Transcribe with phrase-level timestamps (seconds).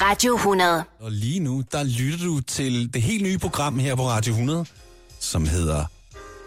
[0.00, 0.84] Radio 100.
[1.00, 4.64] Og lige nu, der lytter du til det helt nye program her på Radio 100,
[5.20, 5.84] som hedder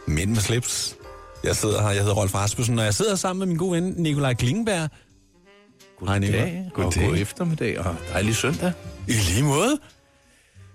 [0.08, 0.96] Mænd med slips.
[1.44, 3.94] Jeg sidder her, jeg hedder Rolf Rasmussen, og jeg sidder sammen med min gode ven
[3.98, 4.90] Nikolaj Klingberg.
[6.08, 6.42] Hej, Nikolaj.
[6.42, 7.10] Goddag, og Goddag.
[7.10, 8.72] god eftermiddag, og dejlig søndag.
[9.08, 9.80] I lige måde.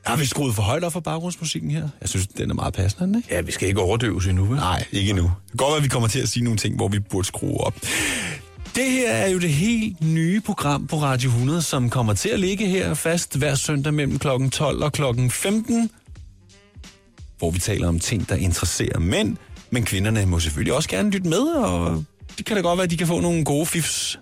[0.05, 1.89] Har vi skruet for højt op for baggrundsmusikken her?
[2.01, 3.35] Jeg synes, den er meget passende, den, ikke?
[3.35, 4.57] Ja, vi skal ikke overdøves endnu, vel?
[4.57, 5.23] Nej, ikke endnu.
[5.23, 7.27] Det kan godt være, at vi kommer til at sige nogle ting, hvor vi burde
[7.27, 7.75] skrue op.
[8.75, 12.41] Det her er jo det helt nye program på Radio 100, som kommer til at
[12.41, 14.29] ligge her fast hver søndag mellem kl.
[14.52, 15.02] 12 og kl.
[15.30, 15.91] 15,
[17.38, 19.37] hvor vi taler om ting, der interesserer mænd,
[19.70, 22.05] men kvinderne må selvfølgelig også gerne lytte med, og
[22.38, 24.20] det kan da godt være, at de kan få nogle gode fifs.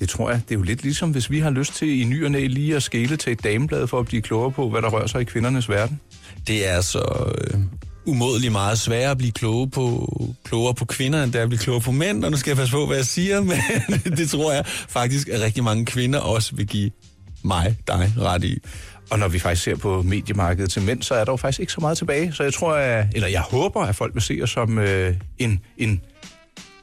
[0.00, 0.40] Det tror jeg.
[0.48, 2.76] Det er jo lidt ligesom, hvis vi har lyst til i ny og næ lige
[2.76, 5.24] at skele til et dameblad for at blive klogere på, hvad der rører sig i
[5.24, 6.00] kvindernes verden.
[6.46, 7.60] Det er så øh,
[8.08, 10.12] umådeligt meget sværere at blive kloge på,
[10.44, 12.56] klogere på kvinder, end det er at blive klogere på mænd, og nu skal jeg
[12.56, 13.40] passe på, hvad jeg siger,
[13.90, 16.90] men det tror jeg faktisk, at rigtig mange kvinder også vil give
[17.42, 18.58] mig, dig, ret i.
[19.10, 21.72] Og når vi faktisk ser på mediemarkedet til mænd, så er der jo faktisk ikke
[21.72, 22.32] så meget tilbage.
[22.32, 25.60] Så jeg tror, at, eller jeg håber, at folk vil se os som øh, en,
[25.76, 26.00] en,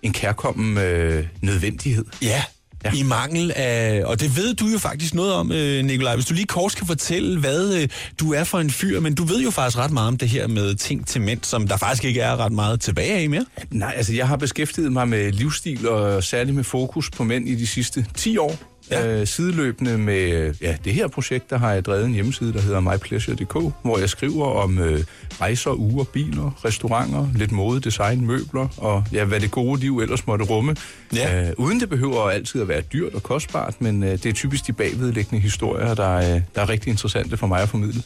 [0.02, 2.06] en kærkommen øh, nødvendighed.
[2.22, 2.44] Ja,
[2.86, 4.04] ja, i mangel af...
[4.06, 6.16] Og det ved du jo faktisk noget om, øh, Nikolaj.
[6.16, 9.24] Hvis du lige kort skal fortælle, hvad øh, du er for en fyr, men du
[9.24, 12.06] ved jo faktisk ret meget om det her med ting til mænd, som der faktisk
[12.06, 13.46] ikke er ret meget tilbage af mere.
[13.72, 17.56] Nej, altså jeg har beskæftiget mig med livsstil, og særligt med fokus på mænd i
[17.56, 18.75] de sidste 10 år.
[18.92, 19.20] Ja.
[19.20, 22.80] Øh, sideløbende med ja, det her projekt, der har jeg drevet en hjemmeside, der hedder
[22.80, 25.04] mypleasure.dk, hvor jeg skriver om øh,
[25.42, 30.28] rejser, uger, biler, restauranter, lidt mode, design, møbler, og ja, hvad det gode liv ellers
[30.28, 30.76] måtte rumme.
[31.16, 31.48] Ja.
[31.48, 34.68] Øh, uden det behøver altid at være dyrt og kostbart, men øh, det er typisk
[34.68, 38.02] de bagvedliggende historier, der, øh, der er rigtig interessante for mig at formidle.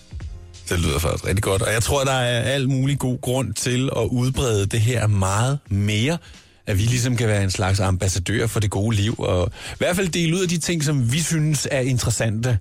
[0.70, 3.90] Det lyder faktisk rigtig godt, og jeg tror, der er al mulig god grund til
[3.96, 6.18] at udbrede det her meget mere,
[6.70, 9.96] at vi ligesom kan være en slags ambassadør for det gode liv, og i hvert
[9.96, 12.60] fald dele ud af de ting, som vi synes er interessante.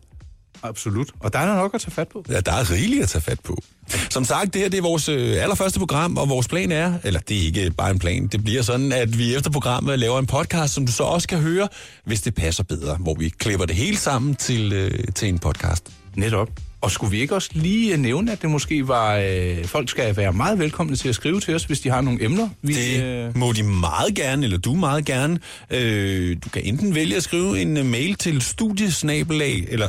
[0.63, 1.09] Absolut.
[1.21, 2.25] Og der er nok at tage fat på.
[2.29, 3.63] Ja, der er rigeligt at tage fat på.
[4.11, 7.21] Som sagt, det her det er vores øh, allerførste program, og vores plan er, eller
[7.21, 10.27] det er ikke bare en plan, det bliver sådan, at vi efter programmet laver en
[10.27, 11.69] podcast, som du så også kan høre,
[12.05, 15.91] hvis det passer bedre, hvor vi klipper det hele sammen til, øh, til en podcast.
[16.17, 16.68] Netop.
[16.81, 19.17] Og skulle vi ikke også lige øh, nævne, at det måske var...
[19.17, 22.25] Øh, folk skal være meget velkomne til at skrive til os, hvis de har nogle
[22.25, 22.49] emner.
[22.63, 25.39] Vi, Det øh, må de meget gerne, eller du meget gerne.
[25.71, 29.89] Øh, du kan enten vælge at skrive en uh, mail til studiesnabelag, eller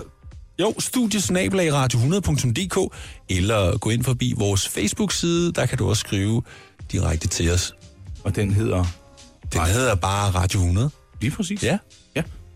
[0.60, 2.96] jo, studiesnabelag radio100.dk,
[3.30, 6.44] eller gå ind forbi vores Facebook-side, der kan du også skrive
[6.92, 7.74] direkte til os.
[8.24, 8.86] og den hedder...
[9.54, 10.90] Den hedder bare Radio 100.
[11.22, 11.64] Lige præcis.
[11.64, 11.78] Ja.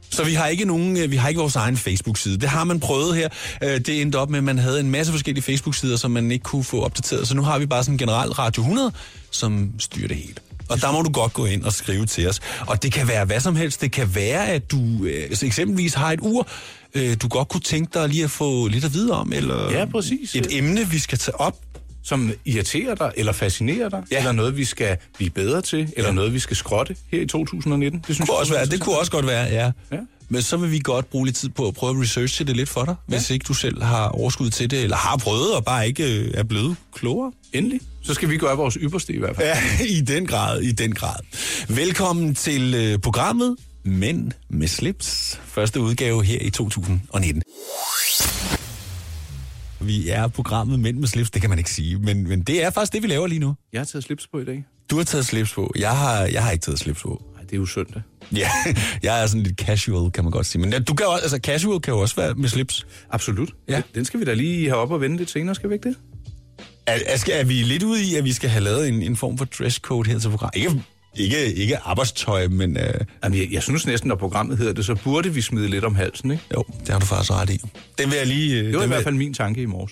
[0.09, 2.37] Så vi har ikke nogen, øh, vi har ikke vores egen Facebook-side.
[2.37, 3.29] Det har man prøvet her.
[3.63, 6.43] Øh, Det endte op med, at man havde en masse forskellige Facebook-sider, som man ikke
[6.43, 7.27] kunne få opdateret.
[7.27, 8.91] Så nu har vi bare sådan en general Radio 100,
[9.31, 10.33] som styrer det hele.
[10.69, 12.39] Og der må du godt gå ind og skrive til os.
[12.67, 13.81] Og det kan være hvad som helst.
[13.81, 16.47] Det kan være, at du øh, altså eksempelvis har et ur,
[16.93, 19.85] øh, du godt kunne tænke dig lige at få lidt at vide om, eller Ja,
[19.85, 20.35] præcis.
[20.35, 21.57] et emne, vi skal tage op.
[22.03, 24.17] Som irriterer dig, eller fascinerer dig, Ja.
[24.17, 26.15] eller noget, vi skal blive bedre til, eller Ja.
[26.15, 28.03] noget, vi skal skrotte her i 2019.
[28.07, 29.71] Det synes kunne, også være, det kunne også godt være, ja.
[29.91, 29.97] Ja.
[30.29, 32.69] Men så vil vi godt bruge lidt tid på at prøve at researche det lidt
[32.69, 33.15] for dig, ja.
[33.17, 36.31] hvis ikke du selv har overskud til det, eller har prøvet og bare ikke øh,
[36.33, 37.31] er blevet klogere.
[37.53, 37.79] Endelig.
[38.03, 39.47] Så skal vi gøre vores ypperste i hvert fald.
[39.47, 41.15] Ja, i den grad, i den grad.
[41.67, 45.39] Velkommen til øh, programmet Mænd med slips.
[45.45, 47.43] Første udgave her i 2019.
[49.79, 52.69] Vi er programmet Mænd med slips, det kan man ikke sige, men, men det er
[52.69, 53.55] faktisk det, vi laver lige nu.
[53.73, 54.65] Jeg har taget slips på i dag.
[54.91, 57.23] Du har taget slips på, jeg har, jeg har ikke taget slips på.
[57.33, 58.01] Nej, det er jo søndag.
[58.31, 58.49] Ja,
[59.03, 60.61] jeg er sådan lidt casual, kan man godt sige.
[60.61, 62.85] Men ja, du kan også, altså casual kan jo også være med slips.
[63.09, 63.53] Absolut.
[63.67, 63.81] Ja.
[63.95, 65.97] Den skal vi da lige have op og vende lidt senere, skal vi ikke det?
[66.87, 69.15] Er, er, skal, er vi lidt ude i, at vi skal have lavet en, en
[69.15, 70.55] form for dresscode her til programmet?
[70.55, 70.83] Ikke,
[71.15, 72.93] ikke, ikke arbejdstøj, men øh,
[73.23, 75.95] Jamen, jeg, jeg synes næsten, når programmet hedder det, så burde vi smide lidt om
[75.95, 76.43] halsen, ikke?
[76.53, 77.61] jo, det har du faktisk ret i.
[77.97, 78.59] Den vil jeg lige...
[78.59, 79.91] øh, Det var den i hvert fald min tanke i morges.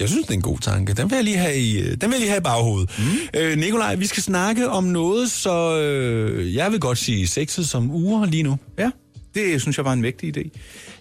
[0.00, 0.94] Jeg synes, det er en god tanke.
[0.94, 2.90] Den vil jeg lige have i, øh, den vil jeg lige have i baghovedet.
[2.98, 3.40] Mm.
[3.40, 7.90] Øh, Nikolaj, vi skal snakke om noget, så øh, jeg vil godt sige sexet som
[7.90, 8.58] uger lige nu.
[8.78, 8.90] Ja,
[9.34, 10.50] det synes jeg var en vigtig idé.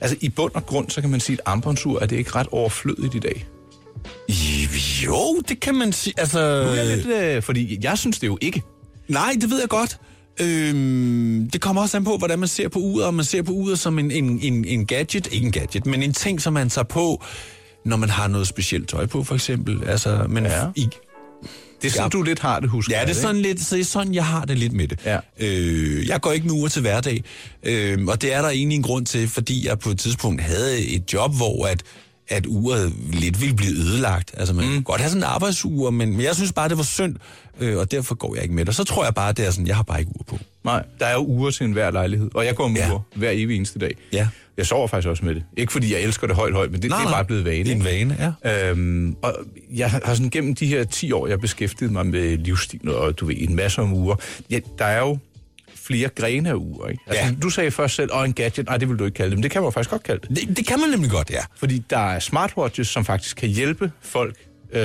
[0.02, 2.48] Altså, i bund og grund, så kan man sige, at armbåndsur er det ikke ret
[2.52, 3.46] overflødigt i dag.
[5.06, 6.14] Jo, det kan man sige.
[6.18, 8.62] Altså, Nu er jeg lidt, øh, fordi jeg synes det jo ikke.
[9.10, 9.98] Nej, det ved jeg godt.
[10.42, 13.52] Øhm, det kommer også an på, hvordan man ser på uret, om man ser på
[13.52, 16.70] uret som en, en, en, en gadget, ikke en gadget, men en ting, som man
[16.70, 17.24] tager på,
[17.86, 19.84] når man har noget specielt tøj på, for eksempel.
[19.88, 20.66] Altså, men Ja.
[20.76, 20.88] i,
[21.82, 22.10] Det er sådan, Ja.
[22.10, 24.14] du lidt har det, husker Ja, jeg, det er sådan lidt, så det er sådan,
[24.14, 25.00] jeg har det lidt med det.
[25.06, 25.18] Ja.
[25.40, 27.24] Øh, jeg går ikke med uger til hverdag,
[27.64, 30.80] øh, og det er der egentlig en grund til, fordi jeg på et tidspunkt havde
[30.80, 31.84] et job, hvor at,
[32.30, 34.31] at uret lidt ville blive ødelagt.
[34.38, 34.72] Altså, man mm.
[34.72, 37.16] kan godt have sådan en arbejdsur, men, men jeg synes bare, det var synd,
[37.60, 38.76] øh, og derfor går jeg ikke med det.
[38.76, 40.40] Så tror jeg bare, det er sådan, jeg har bare ikke ur på.
[40.64, 42.90] Nej, der er jo uger til enhver lejlighed, og jeg går med Ja.
[42.90, 43.96] uger hver evig eneste dag.
[44.14, 44.28] Ja.
[44.58, 45.44] Jeg sover faktisk også med det.
[45.58, 47.64] Ikke fordi jeg elsker det højt, højt, men det, Nej, det er bare blevet vane.
[47.64, 48.70] Det er en vane, ja.
[48.70, 49.34] Øhm, og
[49.74, 53.25] jeg har sådan gennem de her 10 år, jeg beskæftiget mig med livsstil, og du
[53.25, 54.16] ved, en masse om uger.
[54.50, 55.18] Ja, der er jo
[55.89, 57.03] flere grene af uger, ikke?
[57.07, 57.31] Altså, Ja.
[57.41, 59.44] Du sagde først selv, og en gadget, nej, det vil du ikke kalde det, men
[59.44, 60.38] det kan man faktisk godt kalde det.
[60.47, 61.41] Det, det kan man nemlig godt, ja.
[61.57, 64.36] Fordi der er smartwatches, som faktisk kan hjælpe folk.
[64.74, 64.81] Øh,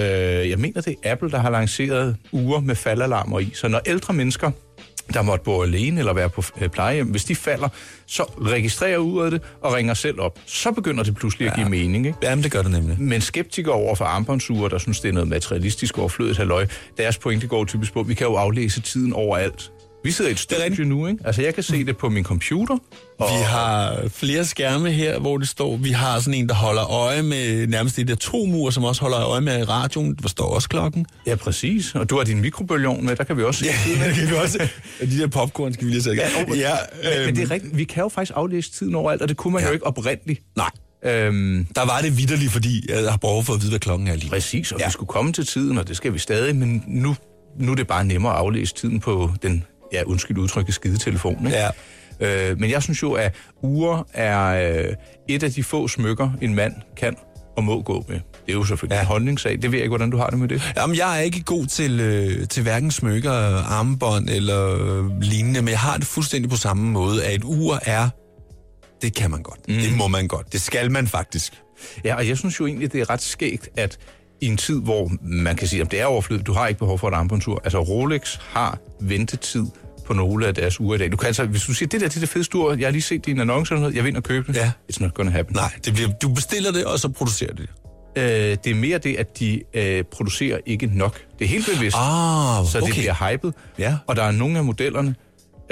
[0.51, 3.51] jeg mener, det er Apple, der har lanceret uger med faldalarmer i.
[3.55, 4.51] Så når ældre mennesker,
[5.15, 7.69] der måtte bo alene eller være på øh, plejehjem, hvis de falder,
[8.07, 10.39] så registrerer uret det og ringer selv op.
[10.47, 12.19] Så begynder det pludselig at give mening, ikke?
[12.23, 13.01] Jamen, det gør det nemlig.
[13.01, 16.67] Men skeptikere over for armbåndsure, der synes, det er noget materialistisk overflødigt halløj,
[16.99, 19.71] deres pointe går typisk på, at vi kan jo aflæse tiden overalt.
[20.05, 21.21] Vi sidder i et studie nu, ikke?
[21.27, 22.75] Altså, jeg kan se det på min computer.
[23.19, 25.77] Og Vi har flere skærme her, hvor det står.
[25.77, 29.21] Vi har sådan en, der holder øje med nærmest det der atomur, som også holder
[29.21, 30.15] øje med radioen.
[30.23, 31.07] Der står også klokken.
[31.27, 31.95] Ja, præcis.
[31.95, 34.01] Og du har din mikrobølgeovn med, der kan vi også tiden.
[34.09, 34.69] det kan vi også.
[35.01, 36.23] De der popcorn skal vi lige sætte.
[36.23, 36.75] Ja, ja
[37.17, 37.77] Men, men det er rigtigt.
[37.77, 39.65] Vi kan jo faktisk aflæse tiden overalt, og det kunne man Ja.
[39.67, 39.69] ja.
[39.71, 40.41] jo ikke oprindeligt.
[40.57, 40.71] Nej,
[41.07, 44.17] Øhm, der var det vidderligt, fordi jeg har behov for at vide, hvad klokken er
[44.17, 44.31] lige.
[44.31, 44.85] præcis, og Ja.
[44.85, 44.89] ja.
[44.89, 47.17] vi skulle komme til tiden, og det skal vi stadig, men nu,
[47.61, 51.47] nu er det bare nemmere at aflæse tiden på den, ja, undskyld udtrykket, skidetelefon.
[51.47, 51.59] Ikke?
[51.59, 52.51] Ja.
[52.51, 54.95] Øh, men jeg synes jo, at ure er øh,
[55.29, 57.17] et af de få smykker, en mand kan
[57.57, 58.17] og må gå med.
[58.17, 58.99] Det er jo selvfølgelig Ja.
[58.99, 59.03] ja.
[59.03, 59.53] en holdningssag.
[59.53, 60.73] Det ved jeg ikke, hvordan du har det med det.
[60.77, 63.33] Jamen, jeg er ikke god til, øh, til hverken smykker,
[63.73, 67.79] armbånd eller øh, lignende, men jeg har det fuldstændig på samme måde, at et ur
[67.83, 68.09] er,
[69.03, 69.69] det kan man godt.
[69.69, 69.75] Mm.
[69.75, 70.53] Det må man godt.
[70.53, 71.53] Det skal man faktisk.
[72.05, 73.99] Ja, og jeg synes jo egentlig, det er ret skægt, at
[74.45, 76.99] i en tid, hvor man kan sige, at det er overflødigt, du har ikke behov
[76.99, 77.61] for et armbåndsur.
[77.65, 79.65] Altså Rolex har ventetid
[80.07, 81.13] på nogle af deres uger i dag.
[81.13, 82.91] Du kan altså, hvis du siger, det der det er det fedeste ur, jeg har
[82.93, 84.59] lige set din annonce eller noget, jeg vil ind og købe det.
[84.59, 84.71] Ja.
[84.93, 85.57] It's not gonna happen.
[85.57, 87.69] Nej, det bliver, du bestiller det, og så producerer det.
[88.17, 91.21] Øh, det er mere det, at de øh, producerer ikke nok.
[91.39, 92.93] Det er helt bevidst, Ah, så det okay.
[92.93, 93.55] bliver hypet.
[93.79, 93.97] Ja.
[94.07, 95.15] Og der er nogle af modellerne,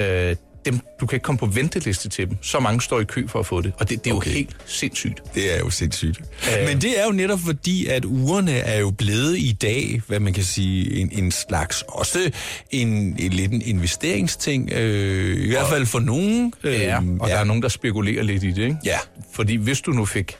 [0.01, 2.37] øh, dem, du kan ikke komme på venteliste til dem.
[2.41, 3.73] Så mange står i kø for at få det.
[3.79, 4.29] Og det, det er Okay.
[4.31, 5.21] jo helt sindssygt.
[5.35, 6.19] Det er jo sindssygt.
[6.59, 6.67] Øh.
[6.67, 10.33] Men det er jo netop fordi, at ugerne er jo blevet i dag, hvad man
[10.33, 12.31] kan sige, en, en slags, også
[12.71, 12.87] en,
[13.19, 16.53] en lidt en investeringsting, øh, i hvert fald for nogen.
[16.63, 17.33] Øh, Ja, og ja.
[17.33, 18.77] der er nogen, der spekulerer lidt i det, ikke?
[18.85, 18.97] Ja.
[19.33, 20.35] Fordi hvis du nu fik,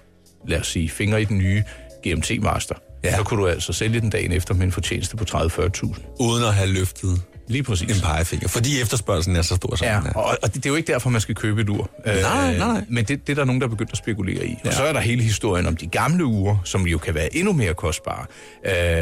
[0.47, 1.63] lad os sige, fingre i den nye
[2.07, 3.09] GMT Master, Ja.
[3.09, 3.17] ja.
[3.17, 6.15] så kunne du altså sælge den dagen efter med en fortjeneste på 30-40.000.
[6.19, 7.97] uden at have løftet Lige præcis.
[7.97, 10.13] en pegefinger, fordi efterspørgselen er så stor, som Ja, den er.
[10.13, 11.89] og, og det, det er jo ikke derfor, man skal købe et ur.
[12.05, 12.83] Øh, nej, nej.
[12.89, 14.55] Men det, det er der nogen, der er begyndt at spekulere i.
[14.63, 14.69] Ja.
[14.69, 17.53] Og så er der hele historien om de gamle ure, som jo kan være endnu
[17.53, 18.25] mere kostbare.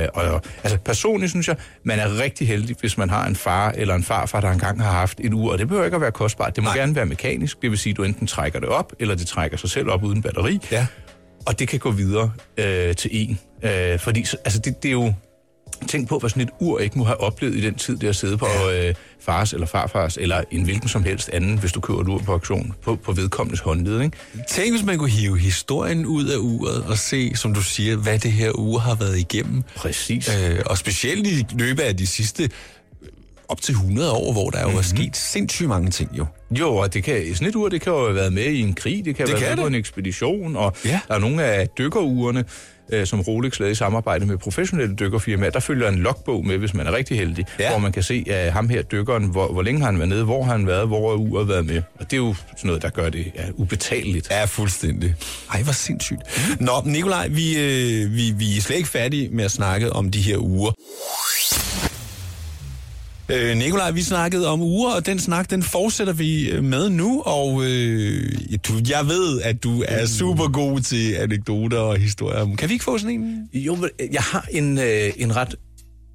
[0.02, 3.72] Øh, og, altså personligt synes jeg, man er rigtig heldig, hvis man har en far
[3.78, 5.52] eller en farfar, der engang har haft et ur.
[5.52, 6.56] Og det behøver ikke at være kostbart.
[6.56, 6.76] Det må Nej.
[6.76, 6.82] nej.
[6.82, 7.62] gerne være mekanisk.
[7.62, 10.04] Det vil sige, at du enten trækker det op, eller det trækker sig selv op
[10.04, 10.60] uden batteri.
[10.72, 10.88] Ja.
[11.46, 13.40] Og det kan gå videre øh, til en.
[13.64, 15.14] Øh, fordi så- altså, det, det er jo...
[15.88, 18.14] Tænk på, hvad sådan et ur ikke må have oplevet i den tid, det har
[18.14, 22.02] siddet på øh, fars eller farfars, eller en hvilken som helst anden, hvis du køber
[22.02, 24.02] et ur på auktion, på, på vedkommendes håndled.
[24.02, 24.18] Ikke?
[24.48, 28.20] Tænk, hvis man kunne hive historien ud af uret og se, som du siger, hvad
[28.20, 29.64] det her ur har været igennem.
[29.76, 30.30] Præcis.
[30.36, 32.50] Øh, og specielt i løbet af de sidste
[33.52, 34.78] op til 100 år, hvor der jo Mhm.
[34.78, 36.26] er sket sindssygt mange ting jo.
[36.60, 38.74] Jo, og det kan, sådan et ur, det kan jo have været med i en
[38.74, 39.76] krig, det kan Det have kan været med på det.
[39.76, 41.00] en ekspedition, og Ja.
[41.08, 42.46] der er nogle af dykkerurene,
[42.94, 46.74] øh, som Rolex lavede i samarbejde med professionelle dykkerfirmaer, der følger en logbog med, hvis
[46.74, 47.70] man er rigtig heldig, Ja.
[47.70, 50.24] hvor man kan se, at ham her dykkeren, hvor, hvor længe har han været nede,
[50.24, 51.82] hvor har han været, hvor har uret været med.
[52.00, 54.28] Og det er jo sådan noget, der gør det ja, ubetaleligt.
[54.32, 55.16] Ja, fuldstændig.
[55.54, 56.20] Ej, hvor sindssygt.
[56.60, 60.22] Nå, Nikolaj, vi, øh, vi, vi er slet ikke færdige med at snakke om de
[60.22, 60.72] her uger.
[63.34, 67.22] Øh, Nikolaj, vi snakkede om uger, og den snak, den fortsætter vi øh, med nu,
[67.22, 68.34] og øh,
[68.68, 72.56] du, jeg ved, at du er super god til anekdoter og historier.
[72.56, 73.50] Kan vi ikke få sådan en?
[73.54, 75.56] Jo, øh, jeg har en, øh, en ret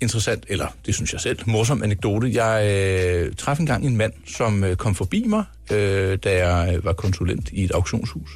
[0.00, 2.30] interessant, eller det synes jeg selv, morsom anekdote.
[2.34, 6.84] Jeg øh, træffede engang en mand, som øh, kom forbi mig, øh, da jeg øh,
[6.84, 8.30] var konsulent i et auktionshus.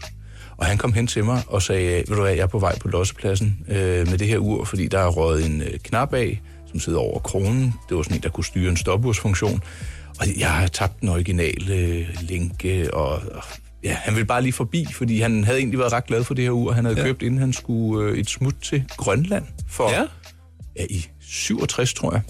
[0.56, 2.78] Og han kom hen til mig og sagde, ved du hvad, jeg er på vej
[2.78, 6.40] på lossepladsen øh, med det her ur, fordi der er røget en øh, knap af,
[6.70, 7.74] som sidder over kronen.
[7.88, 9.62] Det var sådan en, der kunne styre en stopursfunktion.
[10.20, 13.42] Og jeg har tabt den originale øh, linke, og, og
[13.84, 16.44] ja, han ville bare lige forbi, fordi han havde egentlig været ret glad for det
[16.44, 17.02] her ur, han havde Ja.
[17.02, 17.08] ja.
[17.08, 20.02] købt, inden han skulle øh, et smut til Grønland for Ja.
[20.76, 22.22] ja, i 67, tror jeg.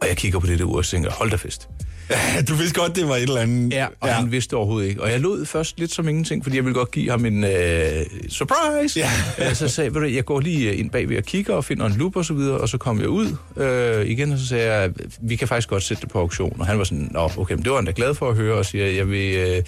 [0.00, 1.68] Og jeg kigger på det der ur og tænker, hold da fest.
[2.48, 3.72] Du vidste godt, det var et eller andet.
[3.72, 4.14] Ja, og ja.
[4.14, 5.02] han vidste overhovedet ikke.
[5.02, 8.06] Og jeg lod først lidt som ingenting, fordi jeg ville godt give ham en øh,
[8.28, 9.00] surprise.
[9.00, 9.10] Ja.
[9.38, 11.92] Øh, så sagde jeg, jeg går lige øh, ind bagved og kigger og finder en
[11.92, 14.90] lup og så videre, og så kom jeg ud øh, igen, og så sagde jeg,
[15.20, 16.60] vi kan faktisk godt sætte det på auktion.
[16.60, 18.54] Og han var sådan, nå, okay, men det var han da glad for at høre,
[18.54, 19.62] og siger, jeg vil, øh, jeg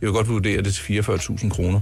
[0.00, 1.80] vil godt vurdere det til 44.000 kroner.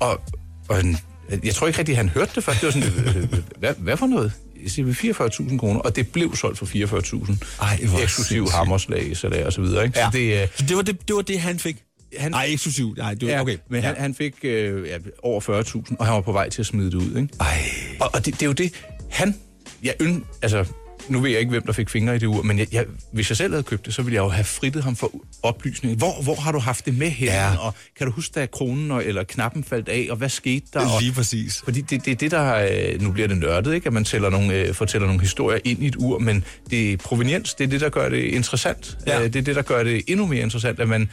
[0.00, 0.20] Og,
[0.68, 0.96] og han,
[1.44, 2.60] Jeg tror ikke rigtig, han hørte det først.
[2.60, 3.28] Det var sådan,
[3.60, 4.32] hvad, hvad for noget?
[4.62, 4.92] Jeg siger
[5.50, 7.36] 44.000 kroner, og det blev solgt for 44.000.
[7.62, 9.84] Ej, hvor Eksklusiv hammerslag, der og så videre.
[9.84, 9.98] Ikke?
[9.98, 10.04] Ja.
[10.10, 11.76] Så det, øh, Så det var det, det var det, han fik?
[12.18, 12.98] Han- Nej, eksklusivt.
[12.98, 13.56] Nej, det var, ja, okay.
[13.68, 16.66] Men han, han fik øh, ja, over 40.000, og han var på vej til at
[16.66, 17.16] smide det ud.
[17.16, 17.28] Ikke?
[17.40, 17.46] Ej.
[18.00, 18.72] Og, og det, det er jo det,
[19.10, 19.34] han...
[19.82, 20.64] Jeg øn, altså,
[21.08, 23.30] nu ved jeg ikke, hvem der fik fingre i det ur, men jeg, jeg, hvis
[23.30, 25.96] jeg selv havde købt det, så ville jeg jo have frittet ham for oplysning.
[25.98, 27.28] Hvor, hvor har du haft det med hen?
[27.28, 27.56] Ja.
[27.56, 30.80] Og kan du huske, da kronen og, eller knappen faldt af, og hvad skete der?
[30.80, 31.62] Og, Lige præcis.
[31.64, 32.54] fordi det, det er det, der...
[32.94, 33.86] Øh, nu bliver det nørdet, ikke?
[33.86, 37.54] At man tæller nogle, øh, fortæller nogle historier ind i et ur, men det proveniens,
[37.54, 38.98] det er det, der gør det interessant.
[39.06, 39.18] Ja.
[39.18, 41.10] Øh, det er det, der gør det endnu mere interessant, at man...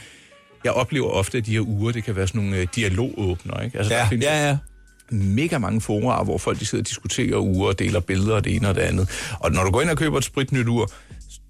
[0.64, 3.78] Jeg oplever ofte, at de her uger, det kan være sådan nogle øh, dialogåbner, ikke?
[3.78, 4.56] Altså, Ja, der findes ja, ja.
[5.12, 8.54] Mega mange forer, hvor folk de sidder og diskuterer uger og deler billeder og det
[8.56, 9.08] ene og det andet.
[9.38, 10.90] Og når du går ind og køber et spritnyt ur,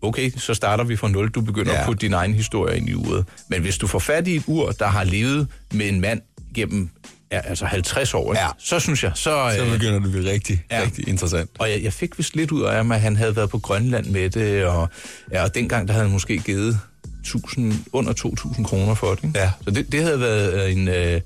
[0.02, 1.28] okay, så starter vi fra nul.
[1.30, 1.80] Du begynder ja.
[1.80, 3.24] At putte din egen historie ind i uret.
[3.48, 6.20] Men hvis du får fat i et ur, der har levet med en mand
[6.54, 6.88] gennem
[7.32, 8.42] ja, altså 50 år, ikke?
[8.42, 8.48] Ja.
[8.58, 9.50] så synes jeg, så...
[9.56, 10.82] Så øh, begynder det at blive rigtig, Ja.
[10.82, 11.50] rigtig interessant.
[11.58, 14.06] og jeg, jeg fik vist lidt ud af ham, at han havde været på Grønland
[14.06, 14.88] med det, og,
[15.32, 16.78] ja, og dengang der havde han måske givet
[17.20, 19.24] 1000, under 2.000 kroner for det.
[19.24, 19.38] Ikke?
[19.38, 19.50] Ja.
[19.64, 21.20] Så det, det havde været øh, en, øh,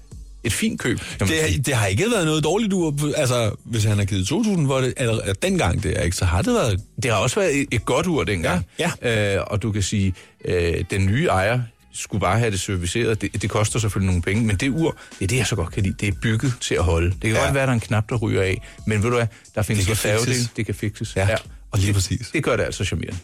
[0.45, 0.99] et fint køb.
[1.27, 1.57] sige.
[1.57, 2.95] Det, det har ikke været noget dårligt ur.
[3.17, 6.43] Altså, hvis han har givet 2.000 for det, eller dengang det er ikke, så har
[6.43, 6.81] det været...
[7.03, 8.67] Det har også været et, et godt ur dengang.
[8.79, 8.91] Ja,
[9.37, 11.61] Øh, og du kan sige, øh, den nye ejer
[11.93, 13.23] skulle bare have det serviceret.
[13.23, 15.73] Det, det koster selvfølgelig nogle penge, men det ur, det er det, jeg så godt
[15.73, 15.95] kan lide.
[16.01, 17.11] Det er bygget til at holde.
[17.11, 17.37] Det kan ja.
[17.37, 17.45] Ja.
[17.45, 18.63] godt være, at der er en knap, der ryger af.
[18.87, 20.51] Men ved du hvad, der findes Det kan fikses.
[20.57, 21.17] Det kan fikses.
[21.17, 21.29] Ja,
[21.75, 22.31] og lige det, præcis.
[22.33, 23.19] Det gør det altså charmerende.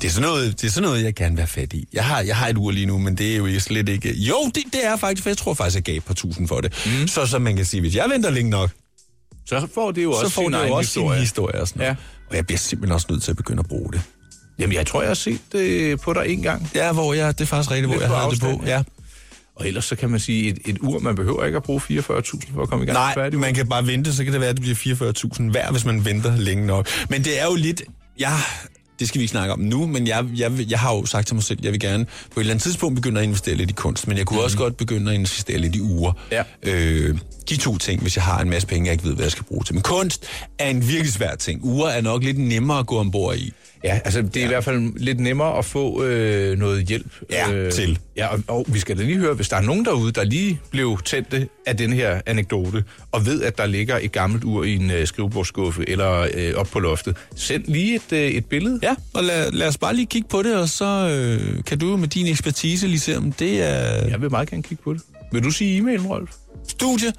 [0.00, 1.88] Det er, sådan noget, det er sådan noget, jeg gerne vil have fat i.
[1.92, 4.14] Jeg har, jeg har et ur lige nu, men det er jo slet ikke...
[4.14, 6.60] Jo, det, det er faktisk, for jeg tror faktisk, jeg gav et par tusind for
[6.60, 6.72] det.
[6.86, 7.08] Mm.
[7.08, 8.70] Så, så man kan sige, hvis jeg venter længe nok,
[9.46, 11.20] Så får det jo også så får sin det jo også sin historie.
[11.20, 11.90] historie og sådan noget.
[11.90, 11.96] Ja.
[12.30, 14.00] Og jeg bliver simpelthen også nødt til at begynde at bruge det.
[14.58, 16.70] Jamen, jeg tror, jeg har set det på dig en gang.
[16.74, 18.62] Ja, hvor jeg, det er faktisk rigtigt, hvor Lidt jeg på havde det på.
[18.66, 18.82] Ja.
[19.56, 22.00] Og ellers så kan man sige, et, et ur, man behøver ikke at bruge 44.000
[22.00, 22.98] for at komme i gang.
[22.98, 23.38] Nej, Færdig.
[23.38, 26.04] man kan bare vente, så kan det være, at det bliver 44.000 hver, hvis man
[26.04, 26.88] venter længe nok.
[27.08, 27.82] Men det er jo lidt...
[28.20, 28.32] Ja,
[28.98, 31.34] det skal vi ikke snakke om nu, men jeg, jeg, jeg har jo sagt til
[31.34, 33.70] mig selv, at jeg vil gerne på et eller andet tidspunkt begynde at investere lidt
[33.70, 34.44] i kunst, men jeg kunne mm-hmm.
[34.44, 36.12] også godt begynde at investere lidt i uger.
[36.30, 36.42] Ja.
[36.62, 37.18] Øh,
[37.48, 39.44] de to ting, hvis jeg har en masse penge, jeg ikke ved, hvad jeg skal
[39.44, 39.74] bruge til.
[39.74, 40.26] Men kunst
[40.58, 41.64] er en virkelig svær ting.
[41.64, 43.52] Uger er nok lidt nemmere at gå ombord i.
[43.84, 44.46] Ja, altså det er ja.
[44.46, 47.98] i hvert fald lidt nemmere at få øh, noget hjælp Ja, øh, til.
[48.16, 50.60] Ja, og, og vi skal da lige høre, hvis der er nogen derude, der lige
[50.70, 54.74] blev tændte af den her anekdote, og ved, at der ligger et gammelt ur i
[54.74, 58.78] en øh, skrivebordsskuffe eller øh, op på loftet, send lige et, øh, et billede.
[58.82, 61.96] Ja, og lad, lad os bare lige kigge på det, og så øh, kan du
[61.96, 65.02] med din ekspertise lige se, om det er Jeg vil meget gerne kigge på det.
[65.32, 66.30] Vil du sige e-mailen, Rolf?
[66.68, 67.12] studie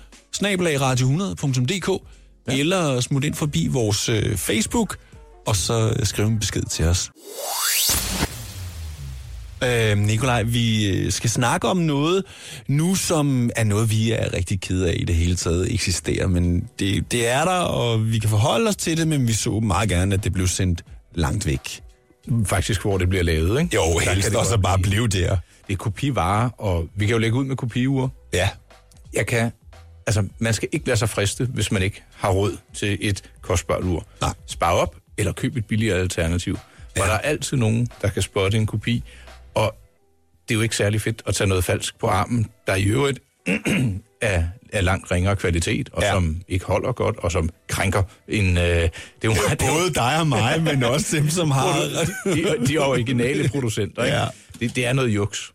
[0.44, 2.04] radio100.dk
[2.48, 2.60] ja.
[2.60, 4.98] eller smut ind forbi vores øh, Facebook,
[5.46, 7.12] og så skriv en besked til os.
[9.64, 12.24] Øh, Nikolaj, vi øh, skal snakke om noget
[12.68, 16.70] nu, som er noget, vi er rigtig kede af i det hele taget eksisterer, men
[16.80, 19.90] det, det er der, og vi kan forholde os til det, men vi så meget
[19.90, 20.84] gerne, at det blev sendt
[21.16, 21.82] langt væk.
[22.46, 23.76] Faktisk, hvor det bliver lavet, ikke?
[23.76, 25.08] Jo, Der helst det også godt bare blive.
[25.08, 25.38] der.
[25.68, 28.08] Det er kopivarer, og vi kan jo lægge ud med kopiuger.
[28.34, 28.50] Ja,
[29.14, 29.52] Jeg kan...
[30.08, 33.84] Altså, man skal ikke lade sig friste, hvis man ikke har råd til et kostbart
[33.84, 34.06] ur.
[34.22, 34.34] Nej.
[34.48, 36.58] Spar op, eller køb et billigere alternativ.
[36.98, 37.02] Ja.
[37.02, 39.04] Og der er altid nogen, der kan spotte en kopi.
[39.54, 39.76] Og
[40.48, 43.20] det er jo ikke særlig fedt at tage noget falsk på armen, der i øvrigt
[44.22, 44.44] er,
[44.74, 46.12] er langt ringere kvalitet, og Ja.
[46.12, 48.58] som ikke holder godt, og som krænker en...
[48.58, 48.90] Øh, det er
[49.24, 51.74] jo meget, både dig og mig, men også dem, som har...
[52.26, 54.18] de, de originale producenter, ikke?
[54.18, 54.26] Ja.
[54.60, 55.52] Det, det er noget juks.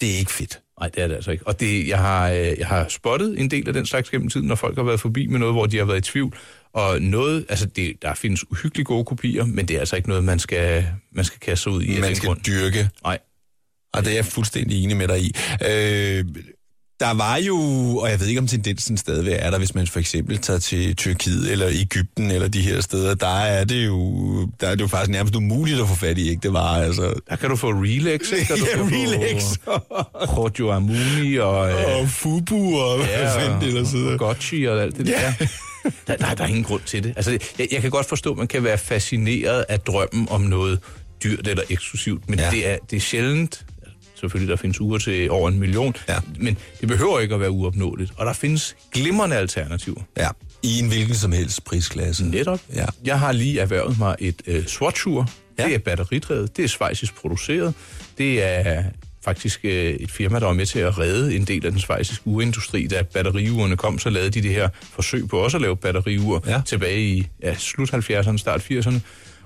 [0.00, 0.60] Det er ikke fedt.
[0.80, 1.46] Nej, det er det altså ikke.
[1.46, 4.46] Og det, jeg, har, øh, jeg har spottet en del af den slags gennem tiden,
[4.46, 6.36] når folk har været forbi med noget, hvor de har været i tvivl.
[6.74, 10.24] Og noget, altså det, der findes uhyggeligt gode kopier, men det er altså ikke noget,
[10.24, 12.00] man skal, man skal kaste ud i.
[12.00, 12.40] Man skal grund.
[12.46, 13.18] dyrke Nej.
[13.94, 15.34] Og det er jeg fuldstændig enig med dig i.
[15.70, 16.24] Øh,
[17.00, 17.56] der var jo,
[17.96, 20.96] og jeg ved ikke om tendensen stadigvæk er der, hvis man for eksempel tager til
[20.96, 24.86] Tyrkiet eller Ægypten eller de her steder, der er det jo, der er det jo
[24.86, 26.40] faktisk nærmest umuligt at få fat i, ikke?
[26.42, 27.14] Det var altså...
[27.30, 28.54] Der kan du få Relax, ikke?
[28.54, 29.42] Der du Ja, kan Relax.
[29.64, 29.70] Få
[30.36, 31.70] Rojo Amuni og...
[31.70, 34.12] Øh, Og Fubu og hvad ja, fanden det ellers hedder.
[34.12, 35.32] og Gotchi og alt det der.
[36.06, 37.12] Der, der, der er ingen grund til det.
[37.16, 40.78] Altså, jeg, jeg kan godt forstå, at man kan være fascineret af drømmen om noget
[41.24, 42.50] dyrt eller eksklusivt, men Ja.
[42.50, 43.66] det, er, det er sjældent.
[44.20, 46.16] Selvfølgelig, der findes uger til over en million, Ja.
[46.38, 48.12] men det behøver ikke at være uopnåeligt.
[48.16, 50.00] Og der findes glimrende alternativer.
[50.16, 50.28] Ja,
[50.62, 52.26] i en hvilken som helst prisklasse.
[52.26, 52.60] Netop.
[52.74, 52.86] Ja.
[53.04, 55.30] Jeg har lige erhvervet mig et øh, Swatch-ur.
[55.58, 55.62] Ja.
[55.62, 55.68] Ja.
[55.68, 57.74] Det er batteridrevet, det er svejsisk produceret.
[58.18, 58.84] Det er
[59.26, 62.26] faktisk øh, et firma, der var med til at redde en del af den svejsiske
[62.26, 62.86] urindustri.
[62.86, 66.60] Da batteriurene kom, så lavede de det her forsøg på også at lave batteriur Ja.
[66.66, 68.98] tilbage i ja, slut 70'erne, start 80'erne.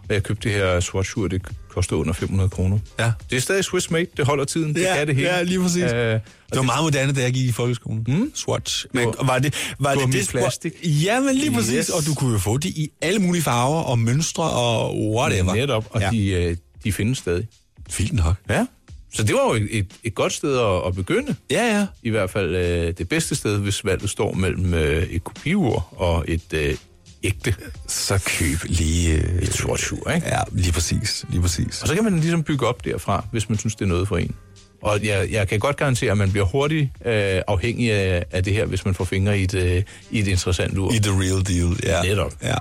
[0.09, 2.79] Og jeg købte det her swatchur, det koster under 500 kroner.
[2.99, 3.13] Ja.
[3.31, 5.29] Det er stadig Swiss made, det holder tiden, det Ja, kan det hele.
[5.29, 5.83] ja, lige præcis.
[5.83, 6.21] Øh, Det
[6.55, 8.05] var meget moderne, da jeg gik i folkeskolen.
[8.09, 8.33] Mm?
[8.35, 8.87] Swatch.
[8.95, 10.73] Men, Det var- det, var det, det Gummiplastik.
[10.85, 11.75] Ja, men lige præcis.
[11.75, 11.89] Yes.
[11.89, 15.55] Og du kunne jo få det i alle mulige farver og mønstre og whatever.
[15.55, 16.11] Netop, og Ja.
[16.11, 17.47] de, øh, de findes stadig.
[17.91, 18.35] Fint nok.
[18.51, 18.67] Ja.
[19.12, 21.37] Så det var jo et, et, godt sted at, at begynde.
[21.50, 21.87] Ja, ja.
[22.02, 26.25] I hvert fald øh, det bedste sted, hvis valget står mellem øh, et kopiur og
[26.29, 26.76] et øh,
[27.23, 27.55] ægte.
[27.87, 29.14] Så køb lige...
[29.14, 30.26] Øh, Et swatchur, ikke?
[30.26, 31.25] Ja, lige præcis.
[31.31, 31.83] Lige præcis.
[31.83, 34.17] Og så kan man ligesom bygge op derfra, hvis man synes, det er noget for
[34.17, 34.35] en.
[34.83, 38.52] Og jeg, jeg kan godt garantere, at man bliver hurtigt øh, afhængig af, af det
[38.52, 40.93] her, hvis man får fingre i et, øh, i et interessant ur.
[40.93, 42.02] I the real deal, ja.
[42.02, 42.33] Netop.
[42.43, 42.55] Ja.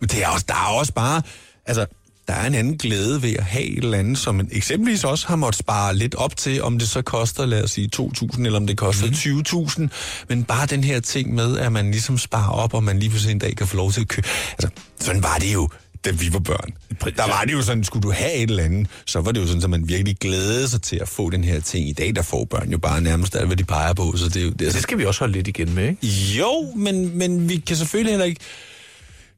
[0.00, 1.22] Men det er også, der er også bare...
[1.66, 1.86] Altså,
[2.28, 5.28] der er en anden glæde ved at have et eller andet, som man eksempelvis også
[5.28, 8.56] har måttet spare lidt op til, om det så koster, lad os sige, 2.000, eller
[8.56, 9.88] om det koster mm.
[9.88, 9.88] 20.000.
[10.28, 13.32] Men bare den her ting med, at man ligesom sparer op, og man lige pludselig
[13.32, 14.28] en dag kan få lov til at købe.
[14.52, 14.68] Altså,
[15.00, 15.68] sådan var det jo
[16.04, 16.70] da vi var børn.
[17.16, 19.46] Der var det jo sådan, skulle du have et eller andet, så var det jo
[19.46, 21.88] sådan, at man virkelig glædede sig til at få den her ting.
[21.88, 24.36] I dag, der får børn jo bare nærmest alt, hvad de peger på, så det
[24.36, 24.50] er jo...
[24.50, 26.06] Det er Det skal vi også holde lidt igen med, ikke?
[26.38, 28.40] jo, men, men vi kan selvfølgelig heller ikke...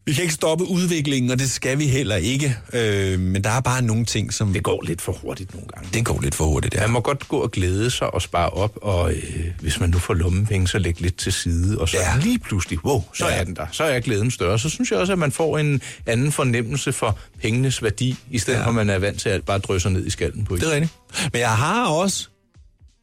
[0.06, 2.56] Vi kan ikke stoppe udviklingen, og det skal vi heller ikke.
[2.72, 4.52] Øh, men der er bare nogle ting, som...
[4.52, 5.88] Det går lidt for hurtigt nogle gange.
[5.94, 6.80] det går lidt for hurtigt, ja.
[6.80, 9.22] Man må godt gå og glæde sig og spare op, og øh,
[9.60, 12.16] hvis man nu får lommepenge, så lægge lidt til side, og så Ja.
[12.22, 13.34] lige pludselig, wow, så Ja.
[13.40, 13.66] er den der.
[13.72, 14.58] Så er glæden større.
[14.58, 18.58] Så synes jeg også, at man får en anden fornemmelse for pengenes værdi, i stedet
[18.58, 18.64] Ja.
[18.64, 20.60] for at man er vant til at bare drysser ned i skallen på en.
[20.60, 20.92] Det er rigtigt.
[21.32, 22.28] Men jeg har også...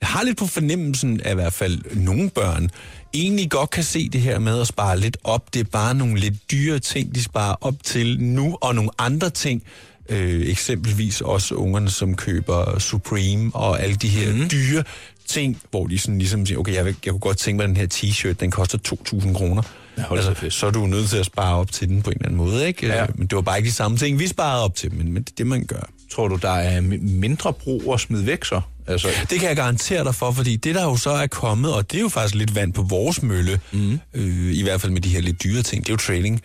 [0.01, 2.69] Jeg har lidt på fornemmelsen af i hvert fald nogle børn,
[3.13, 5.53] egentlig godt kan se det her med at spare lidt op.
[5.53, 9.29] Det er bare nogle lidt dyre ting, de sparer op til nu, og nogle andre
[9.29, 9.63] ting,
[10.09, 14.49] øh, eksempelvis også ungerne, som køber Supreme og alle de her mm.
[14.49, 14.83] dyre
[15.27, 17.69] ting, hvor de sådan ligesom siger, okay, jeg, vil, jeg kunne godt tænke mig, at
[17.69, 18.77] den her t-shirt, den koster
[19.13, 19.61] 2.000 kroner.
[19.97, 20.57] Ja, fest.
[20.57, 22.67] så er du nødt til at spare op til den på en eller anden måde,
[22.67, 22.87] ikke?
[22.87, 23.03] Ja.
[23.03, 25.23] Øh, Men det var bare ikke de samme ting, vi sparede op til, men, men
[25.23, 25.89] det er det, man gør.
[26.11, 28.61] Tror du, der er mi- mindre brug at smide væk så?
[28.87, 31.91] Altså, Det kan jeg garantere dig for, fordi det der jo så er kommet, og
[31.91, 33.99] det er jo faktisk lidt vand på vores mølle, mm.
[34.13, 36.41] øh, i hvert fald med de her lidt dyre ting, det er jo trading.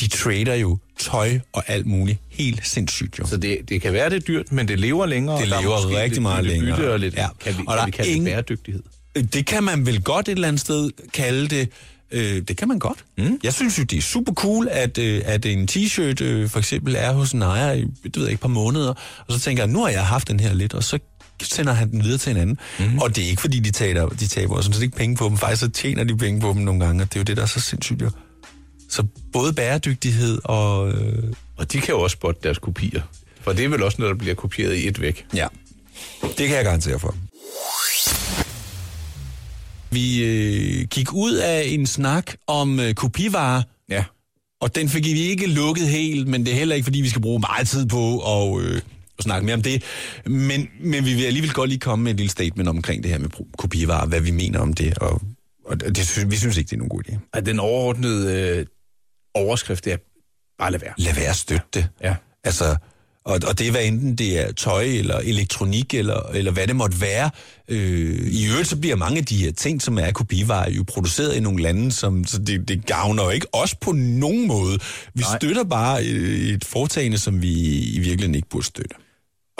[0.00, 3.26] De trader jo tøj og alt muligt helt sindssygt jo.
[3.26, 5.36] så det, det kan være, det er dyrt, men det lever længere.
[5.42, 6.92] Det er lever rigtig lidt meget længere.
[6.92, 7.26] Og lidt, Ja.
[7.40, 8.82] Kan vi, Og der kan vi kalde ingen- det bæredygtighed?
[9.32, 11.68] Det kan man vel godt et eller andet sted kalde det.
[12.12, 13.04] Øh, det kan man godt.
[13.18, 13.38] Mm.
[13.42, 16.94] Jeg synes jo, det er super cool, at, øh, at en t-shirt øh, for eksempel
[16.98, 18.94] er hos en ejer i det ved jeg, ikke, et par måneder,
[19.26, 20.98] og så tænker jeg, nu har jeg haft den her lidt, og så
[21.42, 22.58] sender han den videre til en anden.
[22.78, 22.98] Mm.
[22.98, 25.36] Og det er ikke, fordi de taber, de taber sådan set ikke penge på dem.
[25.38, 27.42] Faktisk så tjener de penge på dem nogle gange, og det er jo det, der
[27.42, 28.10] er så sindssygt jo.
[28.90, 30.92] Så både bæredygtighed og...
[30.92, 31.22] Øh,
[31.56, 33.02] Og de kan jo også spotte deres kopier.
[33.40, 35.26] For det er vel også noget, der bliver kopieret i et væk.
[35.34, 35.46] Ja,
[36.22, 37.14] det kan jeg garantere for.
[39.92, 44.04] Vi øh, gik ud af en snak om øh, kopivarer, Ja.
[44.60, 47.22] og den fik vi ikke lukket helt, men det er heller ikke, fordi vi skal
[47.22, 48.80] bruge meget tid på at, øh,
[49.18, 49.82] at snakke mere om det.
[50.26, 53.18] Men, men vi vil alligevel godt lige komme med et lille statement omkring det her
[53.18, 53.28] med
[53.58, 55.20] kopivarer, hvad vi mener om det, og,
[55.66, 57.30] og det, synes- vi synes ikke, det er nogen god idé.
[57.32, 58.66] At den overordnede øh,
[59.34, 59.96] overskrift er
[60.58, 60.92] bare lad være.
[60.98, 61.88] Lad være at støtte det.
[62.02, 62.14] Ja.
[62.44, 62.76] Altså,
[63.24, 66.76] og, og det er hvad enten det er tøj eller elektronik eller, eller hvad det
[66.76, 67.30] måtte være.
[67.68, 71.36] Øh, I øvrigt så bliver mange af de her ting, som er kopivarer, jo produceret
[71.36, 74.78] i nogle lande, som, så det, det gavner jo ikke os på nogen måde.
[75.14, 75.38] Vi Nej.
[75.38, 78.94] Støtter bare et, et foretagende, som vi i virkeligheden ikke burde støtte.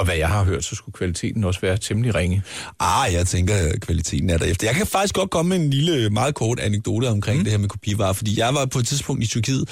[0.03, 2.43] Og hvad jeg har hørt, så skulle kvaliteten også være temmelig ringe.
[2.81, 4.67] Ah, jeg tænker, at kvaliteten er derefter.
[4.67, 7.45] Jeg kan faktisk godt komme med en lille, meget kort anekdote omkring mm.
[7.45, 9.69] det her med kopivarer, fordi jeg var på et tidspunkt i Tyrkiet,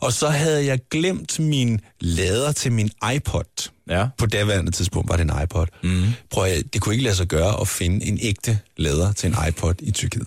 [0.00, 3.70] og så havde jeg glemt min lader til min iPod.
[3.88, 4.06] Ja.
[4.18, 5.66] På daværende tidspunkt var det en iPod.
[5.82, 6.04] Mm.
[6.30, 9.36] Prøv at, det kunne ikke lade sig gøre at finde en ægte lader til en
[9.48, 10.26] iPod i Tyrkiet.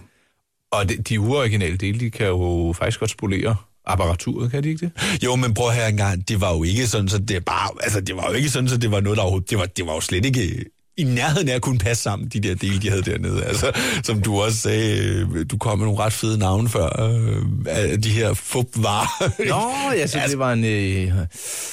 [0.72, 3.56] Og de, de uoriginale dele, de kan jo faktisk godt spolere
[3.88, 5.24] apparaturet, kan de ikke det?
[5.24, 8.16] Jo, men prøv her engang, det var jo ikke sådan, så det bare, altså det
[8.16, 10.02] var jo ikke sådan, så det var noget, der overhovedet, det var, det var jo
[10.02, 10.66] slet ikke
[11.00, 13.44] i nærheden af at kunne passe sammen, de der dele, de havde dernede.
[13.44, 13.72] Altså,
[14.04, 15.00] som du også sagde,
[15.36, 19.30] øh, du kom med nogle ret fede navne før, øh, de her fupvarer.
[19.50, 20.64] Nå, ja, så det var en...
[20.66, 21.12] Øh,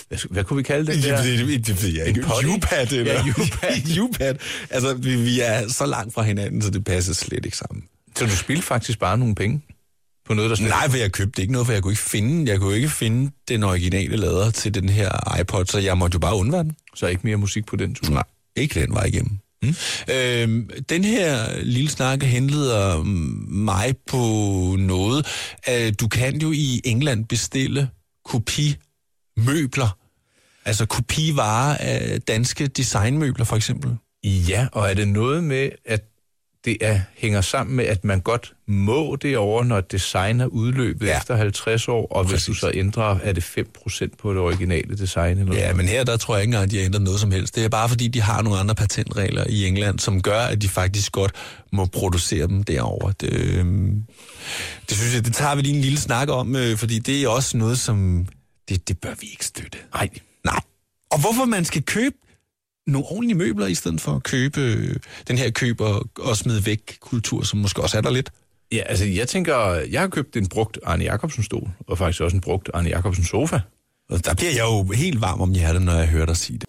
[0.08, 1.22] hvad, hvad kunne vi kalde det Det, der?
[1.22, 2.24] det, det, det ved jeg ikke.
[2.54, 3.12] U-pad, eller?
[3.12, 3.98] Ja, U-pad.
[4.02, 4.34] U-pad.
[4.70, 7.84] Altså, vi, vi er så langt fra hinanden, så det passer slet ikke sammen.
[8.16, 9.60] Så du spildte faktisk bare nogle penge
[10.26, 12.52] på noget, der slet Nej, for jeg købte ikke noget, for jeg kunne ikke finde,
[12.52, 16.18] jeg kunne ikke finde den originale lader til den her iPod, så jeg måtte jo
[16.18, 16.76] bare undvære den.
[16.94, 18.14] Så ikke mere musik på den tur.
[18.14, 18.22] Nej,
[18.56, 19.38] ikke den vej igennem.
[19.62, 19.74] Mm.
[20.14, 23.02] Øhm, den her lille snak henleder
[23.48, 24.16] mig på
[24.78, 25.26] noget.
[25.70, 27.88] Øh, du kan jo i England bestille
[28.24, 29.98] kopimøbler.
[30.64, 33.96] Altså kopivarer af danske designmøbler, for eksempel.
[34.24, 36.13] Ja, og er det noget med, at
[36.64, 41.06] det er, hænger sammen med, at man godt må det over, når design er udløbet
[41.06, 41.18] Ja.
[41.18, 42.46] efter 50 år, og Præcis.
[42.46, 45.38] hvis du så ændrer, er det 5% på det originale design.
[45.38, 45.76] Eller Ja, noget.
[45.76, 47.54] men her der tror jeg ikke engang, at de har ændret noget som helst.
[47.56, 50.68] Det er bare fordi, de har nogle andre patentregler i England, som gør, at de
[50.68, 51.32] faktisk godt
[51.72, 53.12] må producere dem derovre.
[53.20, 54.02] Det, øhm,
[54.88, 57.28] det synes jeg, det tager vi lige en lille snak om, øh, fordi det er
[57.28, 58.26] også noget, som...
[58.68, 59.78] Det, det bør vi ikke støtte.
[59.94, 60.08] Nej.
[60.44, 60.60] Nej.
[61.10, 62.14] Og hvorfor man skal købe
[62.86, 64.96] nogle ordentlige møbler, i stedet for at købe øh,
[65.28, 68.30] den her køb og, og smide væk kultur, som måske også er der lidt.
[68.72, 69.56] Ja, altså jeg tænker,
[69.90, 73.24] jeg har købt en brugt Arne Jacobsen stol, og faktisk også en brugt Arne Jacobsen
[73.24, 73.60] sofa.
[74.10, 76.68] Og der bliver jeg jo helt varm om hjertet, når jeg hører dig sige det.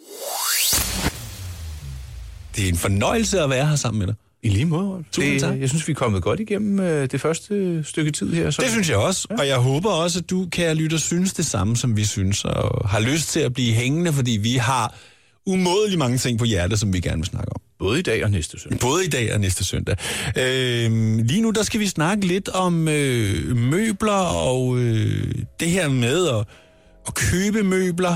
[2.55, 4.15] Det er en fornøjelse at være her sammen med dig.
[4.43, 5.03] I lige måde.
[5.11, 5.59] Tusind det, tak.
[5.59, 8.51] Jeg synes, vi er kommet godt igennem øh, det første stykke tid her.
[8.51, 11.45] Så Det synes jeg også, og jeg håber også, at du, kære lytter, synes det
[11.45, 14.95] samme, som vi synes, og har lyst til at blive hængende, fordi vi har
[15.45, 17.61] umådelig mange ting på hjertet, som vi gerne vil snakke om.
[17.79, 18.79] Både i dag og næste søndag.
[18.79, 19.95] Både i dag og næste søndag.
[20.37, 24.11] Øh, lige nu, der skal vi snakke lidt om øh, møbler
[24.47, 26.45] og øh, det her med at,
[27.07, 28.15] at købe møbler.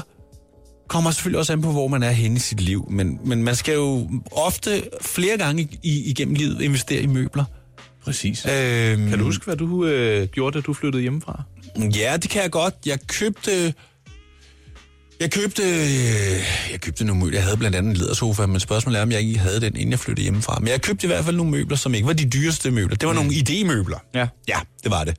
[0.88, 2.88] Kommer selvfølgelig også an på, hvor man er henne i sit liv.
[2.92, 7.44] Men, men man skal jo ofte flere gange i, igennem livet investere i møbler.
[8.04, 8.46] Præcis.
[8.46, 8.52] Øh,
[9.10, 11.44] Kan du huske, hvad du øh, gjorde, da du flyttede hjemmefra?
[11.96, 12.76] Ja, det kan jeg godt.
[12.86, 13.74] Jeg købte...
[15.20, 17.38] Jeg købte, øh, jeg købte nogle møbler.
[17.38, 19.92] Jeg havde blandt andet en ledersofa, men spørgsmålet er, om jeg ikke havde den, inden
[19.92, 20.60] jeg flyttede hjemmefra.
[20.60, 22.96] Men jeg købte i hvert fald nogle møbler, som ikke var de dyreste møbler.
[22.96, 23.20] Det var mm.
[23.20, 24.10] nogle idémøbler.
[24.14, 24.28] Ja.
[24.48, 25.18] Ja, det var det.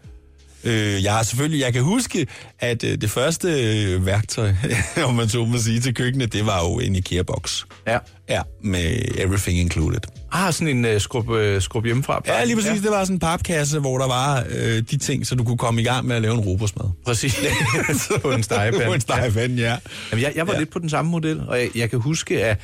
[0.65, 2.27] Øh, jeg har selvfølgelig, jeg kan huske,
[2.59, 4.55] at øh, det første øh, værktøj,
[5.07, 7.67] om man så må sige, til køkkenet, det var jo en IKEA-boks.
[7.87, 7.99] Ja.
[8.29, 10.01] Ja, med everything included.
[10.33, 12.23] Ah, sådan en øh, skrub, øh, skrub hjemmefra.
[12.27, 12.71] Ja, lige præcis.
[12.71, 12.75] Ja.
[12.77, 15.81] Det var sådan en papkasse, hvor der var øh, de ting, så du kunne komme
[15.81, 16.87] i gang med at lave en robotsmad.
[17.07, 17.41] Præcis.
[18.23, 18.87] på en stegepande.
[18.87, 19.77] På en stegepande, ja.
[20.11, 20.57] Jamen, jeg, jeg var Ja.
[20.57, 20.61] ja.
[20.61, 22.59] lidt på den samme model, og jeg, jeg kan huske, at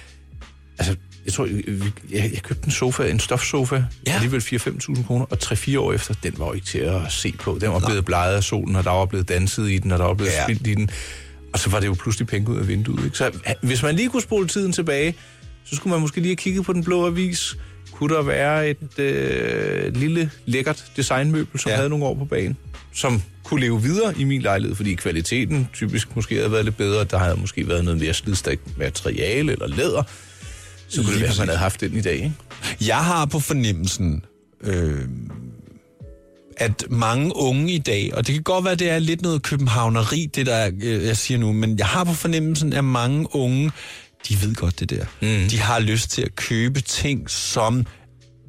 [0.78, 4.14] altså, jeg tror, jeg, jeg, købte en sofa, en stofsofa, Ja.
[4.14, 7.58] alligevel 4-5.000 kroner, og 3-4 år efter, den var jo ikke til at se på.
[7.60, 10.04] Den var blevet bleget af solen, og der var blevet danset i den, og der
[10.04, 10.42] var blevet Ja.
[10.44, 10.90] spildt i den.
[11.52, 13.04] Og så var det jo pludselig penge ud af vinduet.
[13.04, 13.16] Ikke?
[13.18, 13.30] Så
[13.62, 15.14] hvis man lige kunne spole tiden tilbage,
[15.64, 17.56] så skulle man måske lige have kigget på den blå avis.
[17.92, 21.76] Kunne der være et øh, lille, lækkert designmøbel, som ja.
[21.76, 22.56] havde nogle år på banen,
[22.94, 27.04] som kunne leve videre i min lejlighed, fordi kvaliteten typisk måske havde været lidt bedre.
[27.04, 30.02] Der havde måske været noget mere slidstærkt materiale eller læder.
[30.88, 32.32] Så kunne Lige det være, at man havde haft den i dag, ikke?
[32.80, 34.24] Jeg har på fornemmelsen,
[34.60, 35.08] øh,
[36.56, 40.30] at mange unge i dag, og det kan godt være, det er lidt noget københavneri,
[40.34, 43.72] det der øh, jeg siger nu, men jeg har på fornemmelsen, at mange unge,
[44.28, 45.04] de ved godt det der.
[45.20, 45.48] Mm.
[45.48, 47.86] De har lyst til at købe ting, som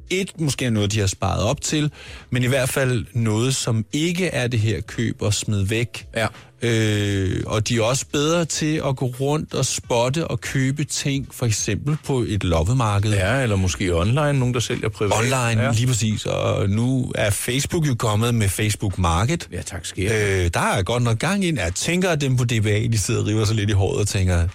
[0.10, 1.91] et, måske er noget, de har sparet op til,
[2.30, 6.08] men i hvert fald noget, som ikke er det her køb og smid væk.
[6.15, 6.28] Ja.
[6.61, 11.27] Øh, og de er også bedre til at gå rundt og spotte og købe ting,
[11.31, 13.13] for eksempel på et loppemarked.
[13.13, 15.13] Ja, eller måske online, nogen der sælger privat.
[15.19, 15.71] Online, ja.
[15.71, 16.25] Lige præcis.
[16.25, 19.47] Og nu er Facebook jo kommet med Facebook Market.
[19.51, 20.43] ja tak skal jeg.
[20.45, 21.59] Øh, der er godt nok gang ind.
[21.59, 24.07] Jeg tænker, at dem på DBA, de sidder og river sig lidt i håret og
[24.07, 24.47] tænker,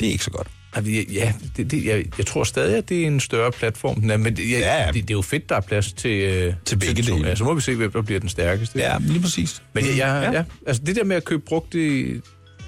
[0.00, 0.46] det er ikke så godt.
[0.74, 4.00] Altså, Ja, ja det, det, jeg, jeg tror stadig, at det er en større platform.
[4.00, 4.86] Den er, men det, jeg, Ja.
[4.86, 7.28] det, det er jo fedt, der er plads til, øh, Til begge dele.
[7.28, 8.78] Ja, så må vi se, hvem der bliver den stærkeste.
[8.78, 9.62] Ja, lige præcis.
[9.72, 10.38] Men jeg, jeg, ja.
[10.38, 12.20] Ja, altså det der med at købe brugt, det,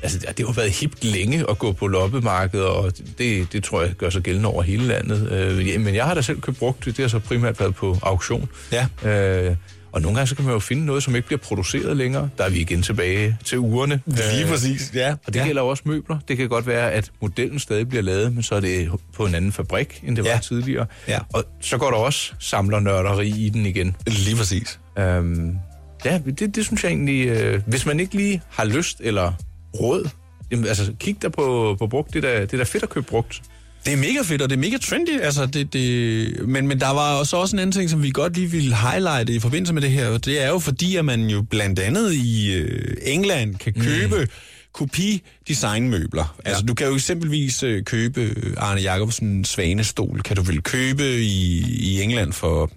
[0.02, 3.82] altså det har jo været hipt længe at gå på loppemarkedet, og det, det tror
[3.82, 5.32] jeg gør sig gældende over hele landet.
[5.32, 7.98] Øh, ja, men jeg har da selv købt brugt, det har så primært været på
[8.02, 8.48] auktion.
[8.72, 8.86] Ja.
[9.10, 9.56] Øh,
[9.94, 12.28] og nogle gange så kan man jo finde noget, som ikke bliver produceret længere.
[12.38, 14.00] Der er vi igen tilbage til ugerne.
[14.06, 15.14] Lige Øh, præcis, ja.
[15.26, 15.46] og det ja.
[15.46, 16.18] gælder også møbler.
[16.28, 19.34] Det kan godt være, at modellen stadig bliver lavet, men så er det på en
[19.34, 20.32] anden fabrik, end det Ja.
[20.32, 20.86] var tidligere.
[21.08, 21.18] Ja.
[21.32, 23.96] Og så går der også samlernørderi i den igen.
[24.06, 24.80] Lige præcis.
[24.98, 25.56] Øhm,
[26.04, 27.26] ja, det, det synes jeg egentlig...
[27.28, 29.32] Øh, hvis man ikke lige har lyst eller
[29.80, 30.08] råd,
[30.50, 32.14] jamen, altså kig der på, på brugt.
[32.14, 33.42] Det er da fedt at købe brugt.
[33.84, 35.20] Det er mega fedt, og det er mega trendy.
[35.20, 36.48] Altså, det, det...
[36.48, 39.34] Men, men der var også også en anden ting, som vi godt lige ville highlighte
[39.34, 40.08] i forbindelse med det her.
[40.08, 44.20] og Det er jo fordi, at man jo blandt andet i øh, England kan købe
[44.20, 44.26] mm.
[44.72, 46.36] kopi-designmøbler.
[46.44, 46.48] Ja.
[46.48, 51.60] Altså, du kan jo eksempelvis øh, købe Arne Jacobsen svanestol, kan du vel købe i,
[51.80, 52.70] i England for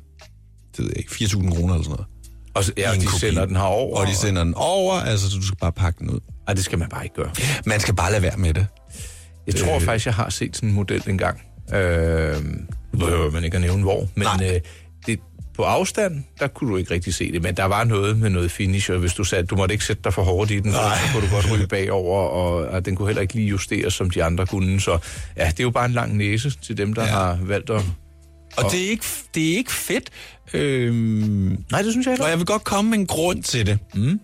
[0.77, 2.05] det ved jeg ikke, 4.000 kroner eller sådan noget.
[2.53, 3.19] Og, ja, og de kopi.
[3.19, 3.97] sender den herover.
[3.97, 6.19] Og de sender den over, altså, så du skal bare pakke den ud.
[6.47, 7.31] Ej, det skal man bare ikke gøre.
[7.65, 8.67] Man skal bare lade være med det.
[9.47, 9.81] Jeg tror Øh.
[9.81, 11.41] faktisk, jeg har set sådan en model engang.
[11.73, 12.35] Øh,
[12.99, 14.51] behøver man ikke at nævne hvor, men Nej.
[14.55, 14.61] øh,
[15.05, 15.19] det,
[15.55, 18.51] på afstand, der kunne du ikke rigtig se det, men der var noget med noget
[18.51, 20.79] finish, og hvis du sagde, du måtte ikke sætte dig for hårdt i den, for
[20.79, 24.09] så kunne du godt ryge bagover, og, og den kunne heller ikke lige justeres, som
[24.09, 24.79] de andre kunne.
[24.81, 24.97] Så
[25.37, 27.09] ja, det er jo bare en lang næse til dem, der Ja.
[27.09, 27.81] har valgt at...
[28.57, 29.05] Og det er ikke,
[29.35, 30.09] det er ikke fedt.
[30.53, 33.65] Øhm, Nej, det synes jeg og heller jeg vil godt komme med en grund til
[33.65, 33.79] det.
[33.95, 34.19] Mm.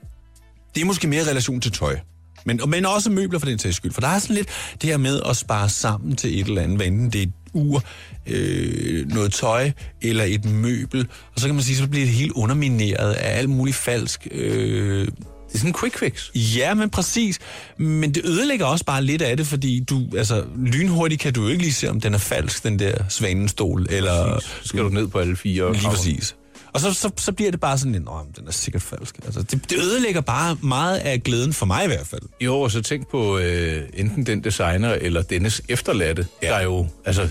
[0.75, 1.97] Det er måske mere relation til tøj.
[2.45, 3.91] Men, men også møbler for den sags skyld.
[3.91, 4.47] For der er sådan lidt
[4.82, 7.84] det her med at spare sammen til et eller andet, hvad enten det er ur,
[8.27, 12.32] øh, noget tøj eller et møbel, og så kan man sige, så bliver det helt
[12.32, 14.27] undermineret af alt muligt falsk.
[14.32, 15.08] Øh,
[15.53, 16.29] det er sådan en quick fix.
[16.36, 17.39] Ja, men præcis.
[17.77, 21.47] Men det ødelægger også bare lidt af det, fordi du, altså, lynhurtigt kan du jo
[21.47, 24.39] ikke lige se, om den er falsk, den der svanenstol, eller...
[24.39, 25.73] Så skal du ned på alle fire.
[25.73, 26.36] Lige præcis.
[26.73, 28.03] Og så, så, så bliver det bare sådan lidt,
[28.38, 29.19] den er sikkert falsk.
[29.25, 32.21] Altså, det, det ødelægger bare meget af glæden for mig i hvert fald.
[32.41, 36.47] Jo, og så tænk på øh, enten den designer eller dennes efterladte, ja.
[36.47, 37.29] der er jo, altså,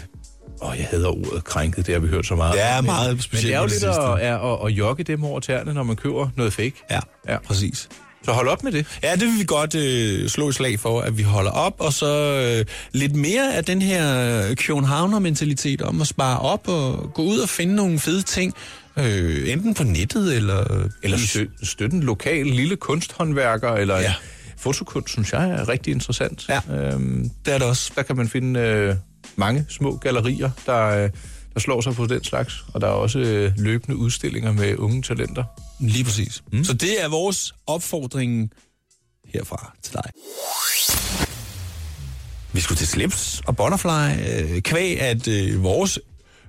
[0.62, 2.54] Åh, jeg hader ordet krænket, det har vi hørt så meget.
[2.54, 3.44] Det er meget specielt.
[3.44, 5.96] Men det er jo lidt at, at, at, at jogge dem over tæerne, når man
[5.96, 6.74] køber noget fake.
[6.90, 7.38] Ja, ja.
[7.38, 7.88] præcis.
[8.24, 8.86] Så hold op med det.
[9.02, 11.92] Ja, det vil vi godt øh, slå et slag for, at vi holder op, og
[11.92, 17.38] så øh, lidt mere af den her Københavner-mentalitet om at spare op og gå ud
[17.38, 18.54] og finde nogle fede ting,
[18.96, 20.88] øh, enten på nettet eller...
[21.02, 24.14] Eller stø, støtte en lokal lille kunsthåndværker, eller ja.
[24.58, 26.48] fotokunst, synes jeg er rigtig interessant.
[26.48, 27.92] Ja, øhm, det er det også.
[27.96, 28.94] Der kan man finde øh,
[29.36, 30.86] mange små gallerier, der...
[30.86, 31.10] Øh,
[31.54, 32.64] der slår sig på den slags.
[32.74, 35.44] Og der er også øh, løbende udstillinger med unge talenter.
[35.80, 36.42] Lige præcis.
[36.52, 36.64] Mm.
[36.64, 38.50] Så det er vores opfordring
[39.24, 40.10] herfra til dig.
[42.52, 45.98] Vi skulle til Slips og Butterfly, øh, kvæg at øh, vores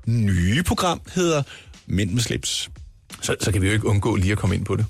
[0.06, 1.44] nye program hedder
[1.88, 2.70] Mænd med slips.
[3.22, 4.86] Så, så kan vi jo ikke undgå lige at komme ind på det.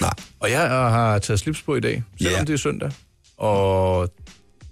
[0.00, 0.14] Nej.
[0.40, 2.46] Og jeg har taget slips på i dag, selvom yeah.
[2.46, 2.90] det er søndag.
[3.36, 4.08] Og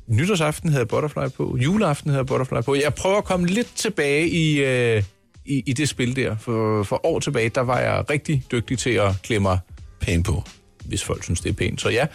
[0.06, 2.74] nytårsaften havde jeg butterfly på, juleaften havde jeg butterfly på.
[2.74, 5.02] Jeg prøver at komme lidt tilbage i, øh,
[5.44, 6.36] i, i det spil der.
[6.36, 9.58] For, for år tilbage, der var jeg rigtig dygtig til at klemme
[10.00, 10.44] pæn på.
[10.84, 11.80] Hvis folk synes, det er pænt.
[11.80, 12.06] Så ja,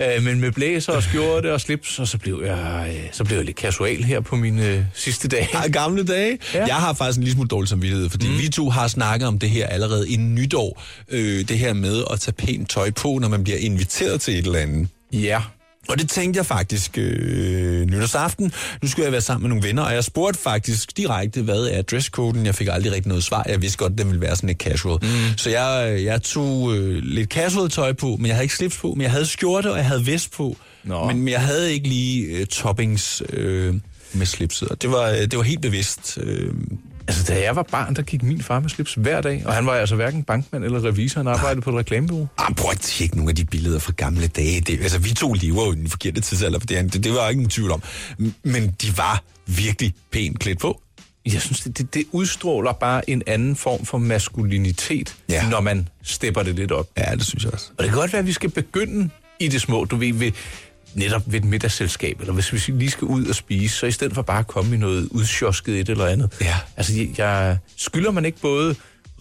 [0.00, 3.36] øh, men med blæser og skjorte og slips, og så blev jeg, øh, så blev
[3.36, 5.48] jeg lidt casual her på mine øh, sidste dage.
[5.54, 6.38] Ja, gamle dage.
[6.54, 6.66] Ja.
[6.66, 8.38] Jeg har faktisk en lille smule dårlig samvittighed, fordi mm.
[8.38, 10.82] vi to har snakket om det her allerede i nytår.
[11.08, 14.46] Øh, det her med at tage pænt tøj på, når man bliver inviteret til et
[14.46, 14.88] eller andet.
[15.12, 15.42] Ja,
[15.90, 18.52] og det tænkte jeg faktisk øh, nytårsaften.
[18.82, 21.82] Nu skulle jeg være sammen med nogle venner, og jeg spurgte faktisk direkte, hvad er
[21.82, 22.46] dresscoden?
[22.46, 23.44] Jeg fik aldrig rigtig noget svar.
[23.48, 24.98] Jeg vidste godt, at det ville være sådan lidt casual.
[25.02, 25.08] Mm.
[25.36, 28.76] Så jeg, øh, jeg tog øh, lidt casual tøj på, men jeg havde ikke slips
[28.76, 30.56] på, men jeg havde skjorte, og jeg havde vest på.
[30.84, 31.06] Nå.
[31.06, 33.74] Men, men jeg havde ikke lige øh, toppings øh,
[34.12, 36.18] med slipset, og det var, øh, det var helt bevidst.
[36.22, 36.52] Øh,
[37.10, 39.66] Altså, da jeg var barn, der gik min far med slips hver dag, og han
[39.66, 42.28] var altså hverken bankmand eller revisor, han arbejdede på et reklamebureau.
[42.38, 44.60] Ah, prøv at tjekke nogle af de billeder fra gamle dage.
[44.60, 47.28] Det, altså, vi to lever jo i den forkerte tidsalder, for det, det, det var
[47.28, 47.82] ikke en tvivl om.
[48.42, 50.80] Men de var virkelig pænt klædt på.
[51.26, 55.48] Jeg synes, det, det, det udstråler bare en anden form for maskulinitet, ja.
[55.48, 56.88] når man stepper det lidt op.
[56.98, 57.70] Ja, det synes jeg også.
[57.78, 59.84] Og det kan godt være, at vi skal begynde i det små.
[59.84, 60.32] Du ved, ved
[60.94, 64.14] netop ved et middagsselskab, eller hvis vi lige skal ud og spise, så i stedet
[64.14, 66.36] for bare at komme i noget udsjosket et eller andet.
[66.40, 66.54] Ja.
[66.76, 68.74] Altså, jeg, jeg skylder man ikke både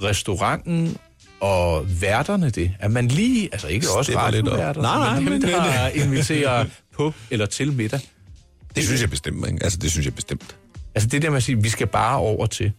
[0.03, 0.97] restauranten
[1.39, 2.71] og værterne det?
[2.79, 6.65] Er man lige, altså ikke også radioværterne, nej, nej, men, men der inviterer
[6.97, 7.99] på eller til middag?
[7.99, 9.63] Det, det synes jeg bestemt, ikke?
[9.63, 10.55] Altså, det synes jeg bestemt.
[10.95, 12.71] Altså, det der med at sige, vi skal bare over til.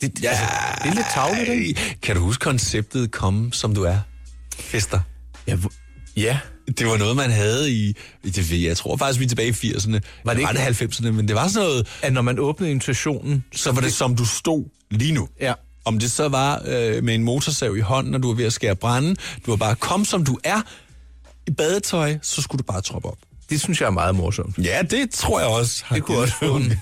[0.00, 0.44] Det, ja, altså,
[0.84, 1.98] det er lidt tavligt, ikke?
[2.02, 3.98] Kan du huske konceptet Kom, som du er?
[4.58, 5.00] Fester.
[5.46, 5.58] Ja,
[6.16, 6.38] ja.
[6.78, 10.00] Det var noget, man havde i, det, jeg tror faktisk, vi er tilbage i 80'erne.
[10.24, 11.88] Var det, var det 90'erne, men det var sådan noget...
[12.02, 13.44] At når man åbnede invitationen...
[13.52, 15.28] Så var det, som du stod lige nu.
[15.40, 15.52] Ja.
[15.84, 18.52] Om det så var øh, med en motorsav i hånden, når du var ved at
[18.52, 19.16] skære brænde.
[19.46, 20.62] Du var bare, kom som du er.
[21.46, 23.18] I badetøj, så skulle du bare troppe op.
[23.50, 24.58] Det synes jeg er meget morsomt.
[24.58, 25.84] Ja, det tror jeg også.
[25.94, 26.72] Det kunne også få en,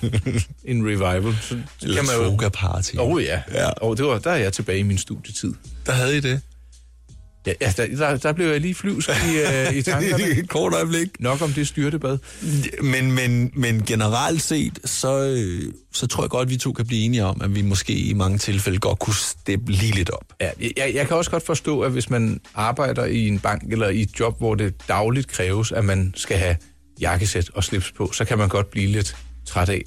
[0.65, 1.37] en revival.
[1.41, 2.49] Så, Eller kan man jo...
[2.49, 2.95] party.
[2.97, 3.41] Åh oh, ja.
[3.53, 3.69] ja.
[3.69, 5.53] Og det var, der er jeg tilbage i min studietid.
[5.85, 6.41] Der havde I det?
[7.47, 10.23] Ja, ja der, der, blev jeg lige flyvsk i, uh, i tankerne.
[10.23, 11.07] et kort øjeblik.
[11.19, 12.17] Nok om det styrtebad.
[12.81, 16.87] Men, men, men generelt set, så, øh, så tror jeg godt, at vi to kan
[16.87, 20.25] blive enige om, at vi måske i mange tilfælde godt kunne steppe lige lidt op.
[20.41, 23.89] Ja, jeg, jeg kan også godt forstå, at hvis man arbejder i en bank eller
[23.89, 26.55] i et job, hvor det dagligt kræves, at man skal have
[27.01, 29.81] jakkesæt og slips på, så kan man godt blive lidt træt af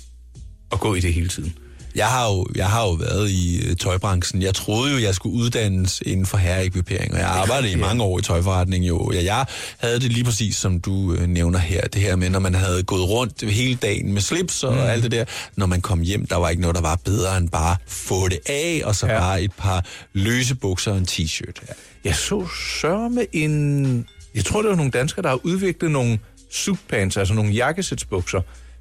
[0.73, 1.55] at gå i det hele tiden.
[1.95, 4.43] Jeg har, jo, jeg har jo været i øh, tøjbranchen.
[4.43, 8.19] Jeg troede jo, jeg skulle uddannes inden for herreekvipering, og jeg arbejdede i mange år
[8.19, 9.13] i tøjforretning jo.
[9.13, 9.47] Ja, jeg
[9.79, 11.81] havde det lige præcis, som du øh, nævner her.
[11.81, 14.81] Det her med, når man havde gået rundt hele dagen med slips og mm.
[14.81, 15.25] alt det der.
[15.57, 18.39] Når man kom hjem, der var ikke noget, der var bedre end bare få det
[18.47, 19.19] af, og så ja.
[19.19, 21.63] bare et par løse bukser og en t-shirt.
[21.69, 21.73] Ja.
[22.05, 22.49] Jeg så
[22.81, 24.07] sørme en...
[24.35, 26.19] Jeg tror, det var nogle danskere, der har udviklet nogle
[26.51, 28.41] suitpants, altså nogle jakkesætsbukser,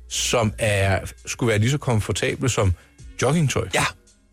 [0.09, 2.73] som er, skulle være lige så komfortable som
[3.21, 3.67] joggingtøj.
[3.73, 3.83] Ja,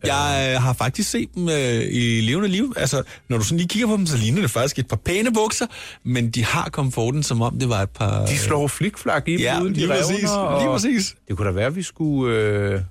[0.03, 2.73] jeg øh, har faktisk set dem øh, i levende liv.
[2.77, 5.33] Altså, når du sådan lige kigger på dem, så ligner det faktisk et par pæne
[5.33, 5.65] bukser,
[6.03, 8.25] men de har komforten, som om det var et par...
[8.25, 10.59] De slår flikflak i ja, uden de revner.
[10.59, 11.15] Lige præcis.
[11.27, 12.35] Det kunne da være, at vi skulle...
[12.35, 12.81] Øh,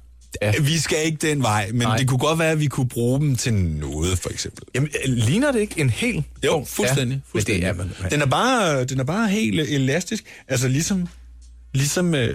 [0.42, 0.52] ja.
[0.60, 1.96] Vi skal ikke den vej, men Nej.
[1.96, 4.64] det kunne godt være, at vi kunne bruge dem til noget, for eksempel.
[4.74, 6.24] Jamen, ligner det ikke en hel...
[6.44, 7.14] Jo, fuldstændig.
[7.14, 7.62] Ja, fuldstændig.
[7.62, 8.10] Det er, man, man.
[8.10, 10.24] Den, er bare, den er bare helt elastisk.
[10.48, 11.08] Altså, ligesom...
[11.74, 12.34] ligesom øh,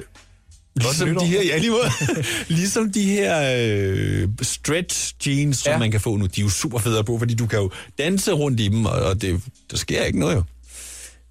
[0.75, 1.89] Ligesom de her, ja, lige måde.
[2.47, 5.77] ligesom de her øh, stretch jeans, som Ja.
[5.77, 7.71] man kan få nu, de er jo super fede at på, fordi du kan jo
[7.97, 10.43] danse rundt i dem, og, og det, der sker ikke noget jo.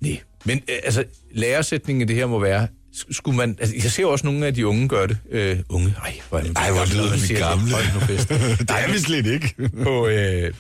[0.00, 0.20] Nej.
[0.44, 4.06] Men øh, altså, læresætningen i det her må være, sk- skulle man, altså, jeg ser
[4.06, 5.18] også nogle af de unge gøre det.
[5.30, 7.72] Øh, unge, ej, hvor er det Ej, hvor lyder vi gamle.
[7.74, 8.28] Hold nu fest.
[8.68, 9.54] Det er vi slet ikke.
[9.84, 10.54] på øh,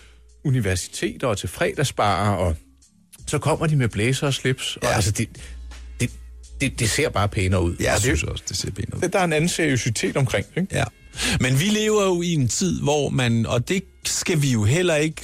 [0.44, 2.56] universiteter og til fredagsbarer, og
[3.26, 4.94] så kommer de med blæser og slips, og Ja.
[4.94, 5.28] altså, det,
[6.60, 7.76] det, det, det ser bare pænere ud.
[7.80, 9.00] Jeg og synes det, også, det ser pænt ud.
[9.00, 10.76] det, der er en anden seriøsitet omkring, ikke?
[10.76, 10.84] Ja.
[11.40, 14.94] Men vi lever jo i en tid, hvor man, og det skal vi jo heller
[14.94, 15.22] ikke,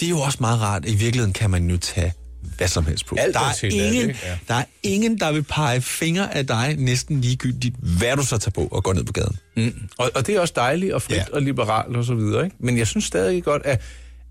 [0.00, 2.12] det er jo også meget rart, i virkeligheden kan man jo tage
[2.56, 3.16] hvad som helst på.
[3.18, 4.20] Alt er der, er ingen, ikke?
[4.22, 4.38] Ja.
[4.48, 8.50] der er ingen, der vil pege fingre af dig næsten ligegyldigt, hvad du så tager
[8.50, 9.36] på og går ned på gaden.
[9.56, 9.88] Mm.
[9.98, 11.24] Og, og det er også dejligt og frit ja.
[11.32, 12.56] og liberalt og så videre, ikke?
[12.60, 13.80] Men jeg synes stadig godt, at,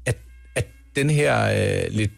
[0.06, 0.18] at,
[0.56, 1.46] at den her
[1.84, 2.12] øh, lidt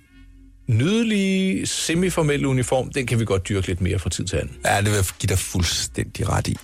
[0.69, 4.55] nydelige, semiformelle uniform, den kan vi godt dyrke lidt mere fra tid til anden.
[4.65, 6.57] Ja, det vil jeg give dig fuldstændig ret i.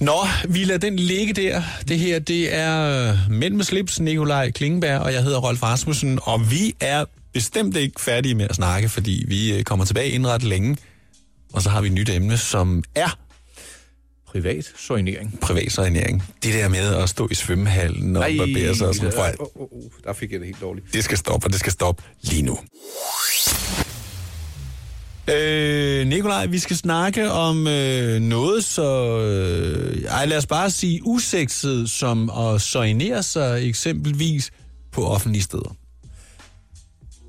[0.00, 1.62] Nå, vi lader den ligge der.
[1.88, 6.50] Det her, det er Mænd med slips, Nikolaj Klingenberg, og jeg hedder Rolf Rasmussen, og
[6.50, 10.42] vi er bestemt ikke færdige med at snakke, fordi vi øh, kommer tilbage inden ret
[10.42, 10.76] længe,
[11.52, 13.18] og så har vi et nyt emne, som er
[14.42, 15.38] Privat soignering.
[15.40, 16.22] privatsorinering.
[16.42, 19.34] Det der med at stå i svømmehallen og barbere sig og sådan noget.
[19.38, 20.86] oh, oh, oh, der fik jeg det helt dårligt.
[20.94, 22.58] Det skal stoppe, og det skal stoppe lige nu.
[25.34, 31.00] Øh, Nikolaj, vi skal snakke om øh, noget så, øh, ej, lad os bare sige
[31.04, 34.50] usekset, som at soignere sig eksempelvis
[34.92, 35.76] på offentlige steder.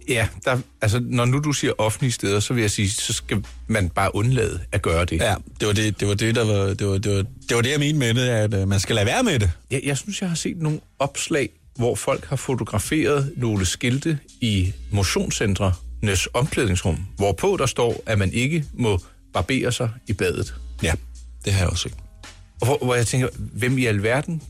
[0.09, 3.45] Ja, der, altså når nu du siger offentlige steder, så vil jeg sige, så skal
[3.67, 5.19] man bare undlade at gøre det.
[5.21, 7.61] Ja, det var det, det, var det der var, det var, det var, det var
[7.61, 9.51] det, jeg mente med det, at øh, man skal lade være med det.
[9.71, 14.73] Jeg, jeg synes, jeg har set nogle opslag, hvor folk har fotograferet nogle skilte i
[14.91, 18.99] motionscentrenes omklædningsrum, hvorpå der står, at man ikke må
[19.33, 20.55] barbere sig i badet.
[20.83, 20.93] Ja,
[21.45, 21.93] det har jeg også set.
[22.61, 24.41] Og hvor, hvor jeg tænker, hvem i alverden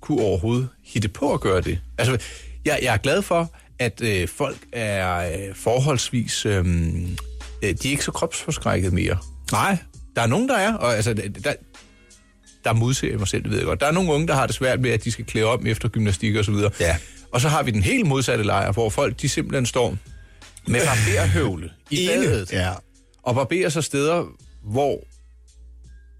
[0.00, 1.78] kunne overhovedet hitte på at gøre det?
[1.98, 2.18] Altså,
[2.64, 6.46] jeg, jeg er glad for, at øh, folk er øh, forholdsvis...
[6.46, 6.64] Øh, øh,
[7.62, 9.18] de er ikke så kropsforskrækket mere.
[9.52, 9.78] Nej,
[10.16, 11.54] Der er nogen, der er, og altså, der,
[12.64, 13.80] der modser jeg mig selv, det ved jeg godt.
[13.80, 15.88] Der er nogle unge, der har det svært med, at de skal klæde om efter
[15.88, 16.70] gymnastik og så videre.
[16.80, 16.96] Ja.
[17.32, 19.96] Og så har vi den helt modsatte lejr, hvor folk, de simpelthen står
[20.66, 22.52] med barberhøvle i badet.
[22.52, 22.72] Ja.
[23.22, 24.24] Og barberer sig steder,
[24.62, 25.04] hvor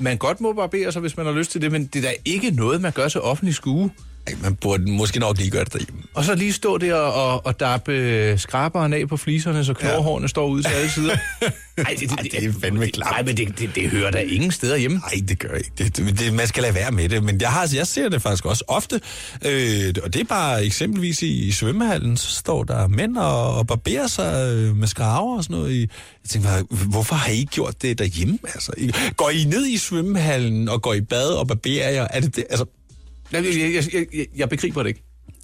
[0.02, 2.14] man godt må barbere sig, hvis man har lyst til det, men det er da
[2.24, 3.90] ikke noget, man gør til offentlig skue.
[4.26, 6.02] Ej, man burde måske nok lige gøre det derhjemme.
[6.14, 10.28] Og så lige stå der og, og dappe skraberen af på fliserne, så knorhårene ja.
[10.28, 11.16] står ud til alle sider.
[11.76, 13.10] Ej, det, Ej, det er fandme klart.
[13.10, 14.96] Nej, men det, det, det hører da ingen steder hjemme.
[14.98, 15.70] Nej, det gør ikke.
[15.78, 17.22] Det, det, det, man skal lade være med det.
[17.22, 19.00] Men jeg, har, jeg ser det faktisk også ofte.
[19.44, 23.66] Øh, og det er bare eksempelvis i, i svømmehallen, så står der mænd og, og
[23.66, 25.72] barberer sig øh, med skraver og sådan noget.
[25.72, 26.48] I, jeg tænker
[26.90, 28.38] hvorfor har I ikke gjort det derhjemme?
[28.44, 32.06] Altså, I, går I ned i svømmehallen og går i bad og barberer jer?
[32.10, 32.44] Er det det?
[32.50, 32.64] Altså,
[33.32, 35.02] Jeg, jeg, jeg, jeg, jeg begriber det ikke.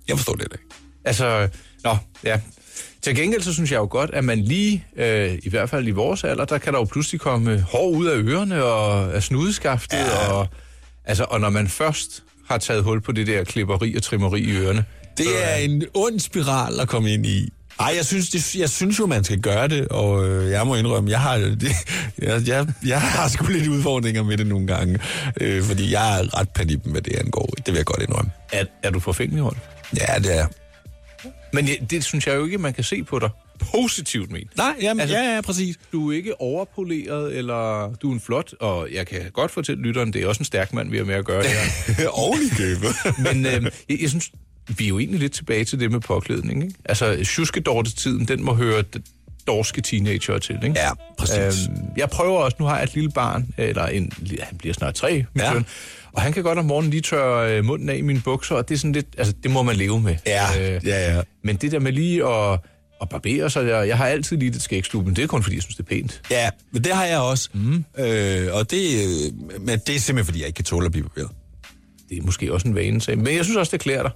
[0.09, 0.65] jeg forstår det ikke.
[1.05, 1.49] Altså,
[1.85, 2.41] nå, ja.
[3.03, 5.91] Til gengæld så synes jeg jo godt, at man lige, øh, i hvert fald i
[5.91, 9.99] vores alder, der kan der jo pludselig komme hår ud af ørerne og af snudeskaftet.
[9.99, 10.33] Ja.
[10.33, 10.49] Og,
[11.05, 14.57] altså, og når man først har taget hul på det der klipperi og trimmeri i
[14.57, 14.85] ørerne.
[15.19, 17.53] Det er en ond spiral at komme ind i.
[17.81, 20.75] Ej, jeg synes, det, jeg synes jo, man skal gøre det, og øh, jeg må
[20.75, 21.73] indrømme, jeg har, det,
[22.19, 24.99] jeg, jeg, jeg har sgu lidt udfordringer med det nogle gange,
[25.41, 27.47] øh, fordi jeg er ret panippen med det angår.
[27.57, 28.31] Det vil jeg godt indrømme.
[28.53, 29.59] Er, er du forfængelig, Rolf?
[29.97, 30.47] Ja, det er
[31.53, 33.31] Men ja, det synes jeg jo ikke, man kan se på dig.
[33.73, 34.57] Positivt ment.
[34.57, 35.77] Nej, jamen, altså, ja, ja, præcis.
[35.93, 40.13] Du er ikke overpoleret, eller du er en flot, og jeg kan godt fortælle lytteren,
[40.13, 42.09] det er også en stærk mand, vi har med at gøre det her.
[42.25, 42.89] Oven i købet.
[43.19, 44.31] Men øh, jeg, jeg synes,
[44.79, 46.63] vi er jo egentlig lidt tilbage til det med påklædning.
[46.65, 46.75] Ikke?
[46.85, 48.85] Altså, tiden den må høre
[49.47, 50.55] dorske teenager til.
[50.65, 50.81] Ikke?
[50.81, 51.67] Ja, præcis.
[51.69, 54.95] Øhm, jeg prøver også, nu har jeg et lille barn, eller en, han bliver snart
[54.95, 55.53] tre, min Ja.
[55.53, 55.67] søn,
[56.13, 58.69] og han kan godt om morgenen lige tørre øh, munden af i mine bukser, og
[58.69, 60.17] det er sådan lidt, altså det må man leve med.
[60.27, 61.23] Ja, Øh, ja, ja.
[61.45, 62.59] Men det der med lige at,
[63.03, 65.57] at barbere sig, jeg, jeg har altid lige et skægstub, men det er kun fordi,
[65.57, 66.23] jeg synes, det er pænt.
[66.31, 67.49] Ja, men det har jeg også.
[67.55, 67.85] Mm.
[67.99, 71.03] Øh, og det, øh, men det er simpelthen, fordi jeg ikke kan tåle at blive
[71.09, 71.29] barberet.
[72.11, 73.19] Det er måske også en vane, sag.
[73.19, 74.11] men jeg synes også, det klæder dig.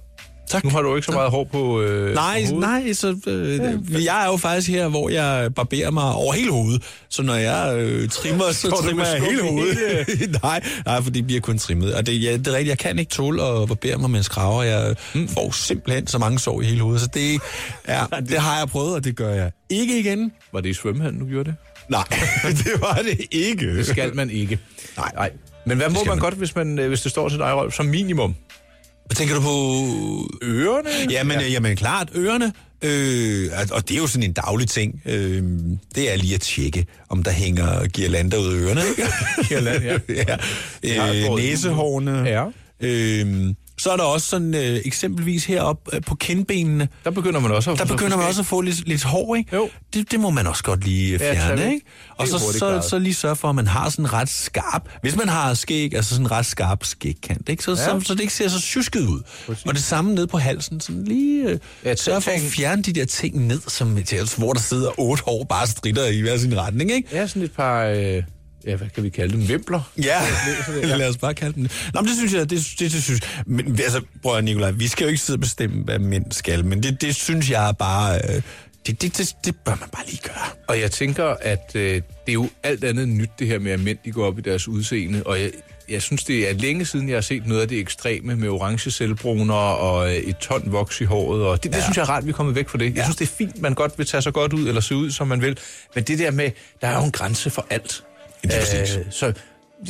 [0.49, 0.63] Tak.
[0.63, 2.69] Nu har du ikke så meget hår på, øh, Nej, på hovedet.
[2.69, 6.83] nej, så øh, jeg er jo faktisk her, hvor jeg barberer mig over hele hovedet.
[7.09, 9.77] Så når jeg øh, trimmer, så du trimmer jeg hele hovedet.
[10.43, 11.95] nej, nej, for det bliver kun trimmet.
[11.95, 14.23] Og det, ja, det er rigtigt, jeg kan ikke tåle at barbere mig med en
[14.23, 14.63] skraver.
[14.63, 15.27] Jeg mm.
[15.27, 17.01] får simpelthen så mange sår i hele hovedet.
[17.01, 17.41] Så det,
[17.87, 20.31] ja, det har jeg prøvet, og det gør jeg ikke igen.
[20.53, 21.55] Var det i svømmehallen, du gjorde det?
[21.89, 22.03] Nej,
[22.63, 23.75] det var det ikke.
[23.77, 24.59] Det skal man ikke.
[24.97, 25.11] Nej.
[25.15, 25.31] Nej.
[25.65, 26.19] Men hvad må man man.
[26.19, 28.35] godt, hvis, man, øh, hvis det står til dig, Rolf, som minimum?
[29.05, 29.55] Hvad tænker du på?
[30.43, 31.11] Ørerne?
[31.11, 31.47] Jamen, ja.
[31.47, 32.53] jamen klart, ørerne.
[32.81, 35.01] Øh, og det er jo sådan en daglig ting.
[35.05, 35.43] Øh,
[35.95, 38.81] det er lige at tjekke, om der hænger girlander ud af ørerne.
[39.49, 40.37] Girlander, ja.
[40.83, 41.29] ja.
[41.29, 42.11] Øh, næsehårene.
[42.11, 42.45] Ja.
[42.79, 46.87] Øh, så er der også sådan øh, eksempelvis herop øh, på kindbenene.
[47.03, 49.55] Der begynder man også at Der begynder man også at få lidt, lidt hår, ikke?
[49.55, 49.69] Jo.
[49.93, 51.71] Det, det må man også godt lige Ja, fjerne, tak.
[51.71, 51.85] ikke?
[52.17, 54.89] Og så, så, så lige sørge for, at man har sådan ret skarp...
[55.01, 57.63] Hvis man har skæg, altså sådan ret skarp skægkant, ikke?
[57.63, 57.77] Så, ja.
[57.77, 59.21] så, så det ikke ser så tjusket ud.
[59.47, 59.65] Præcis.
[59.65, 61.49] Og det samme ned på halsen, sådan lige...
[61.49, 63.97] Øh, Ja, ja, sørge for at fjerne de der ting ned, som,
[64.37, 67.09] hvor der sidder otte hår bare stritter i hver sin retning, ikke?
[67.11, 67.83] Ja, sådan et par...
[67.85, 68.23] Øh,
[68.65, 69.47] ja, hvad kan vi kalde dem?
[69.47, 69.91] Vimpler?
[69.97, 70.21] Ja,
[70.97, 71.91] lad os bare kalde dem det.
[71.93, 74.87] Nå, men det synes jeg, det, det, det synes Men altså, prøv at Nicolaj, vi
[74.87, 78.19] skal jo ikke sidde og bestemme, hvad mænd skal, men det, det synes jeg bare...
[78.29, 78.41] Øh,
[78.87, 80.45] det, det, det, det bør man bare lige gøre.
[80.67, 83.79] Og jeg tænker, at øh, det er jo alt andet nyt, det her med, at
[83.79, 85.23] mænd de går op i deres udseende.
[85.23, 85.51] Og jeg,
[85.89, 88.91] jeg synes, det er længe siden, jeg har set noget af det ekstreme med orange
[88.91, 91.41] selvbruner og øh, et ton voks i håret.
[91.43, 92.95] Og det, det synes jeg er rart, vi er kommet væk fra det.
[92.95, 95.11] Jeg synes, det er fint, man godt vil tage sig godt ud eller se ud,
[95.11, 95.57] som man vil.
[95.95, 96.51] Men det der med,
[96.81, 98.03] der er jo en grænse for alt.
[98.49, 98.99] Præcis.
[99.11, 99.33] så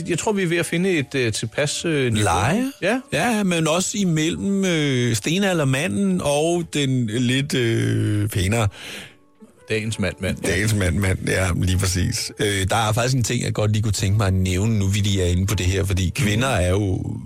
[0.07, 2.23] jeg tror, vi er ved at finde et øh, tilpas øh, niveau.
[2.23, 2.71] Leje?
[2.81, 2.99] Ja.
[3.13, 8.67] Ja, men også imellem øh, stenaldermanden og den lidt øh, pænere
[9.69, 10.37] Dagens mand, mand.
[10.37, 11.19] dagens mand, mand.
[11.27, 12.31] Ja, lige præcis.
[12.39, 14.87] Øh, der er faktisk en ting, jeg godt lige kunne tænke mig at nævne, nu
[14.87, 17.17] vi lige er inde på det her, fordi kvinder er jo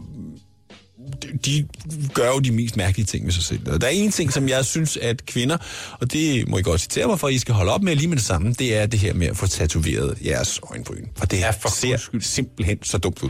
[1.46, 1.68] de
[2.14, 3.72] gør jo de mest mærkelige ting ved sig selv.
[3.72, 5.58] Og der er en ting, som jeg synes, at kvinder,
[6.00, 8.08] og det må I godt citere mig for, at I skal holde op med lige
[8.08, 11.06] med det samme, det er det her med at få tatoveret jeres øjenbryn.
[11.18, 12.22] For det Ja, for ser skyld.
[12.22, 13.30] simpelthen så dumt ud.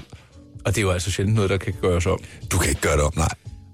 [0.66, 2.20] Og det er jo altså sjældent noget, der kan gøres om.
[2.52, 3.30] Du kan ikke gøre det op, nej.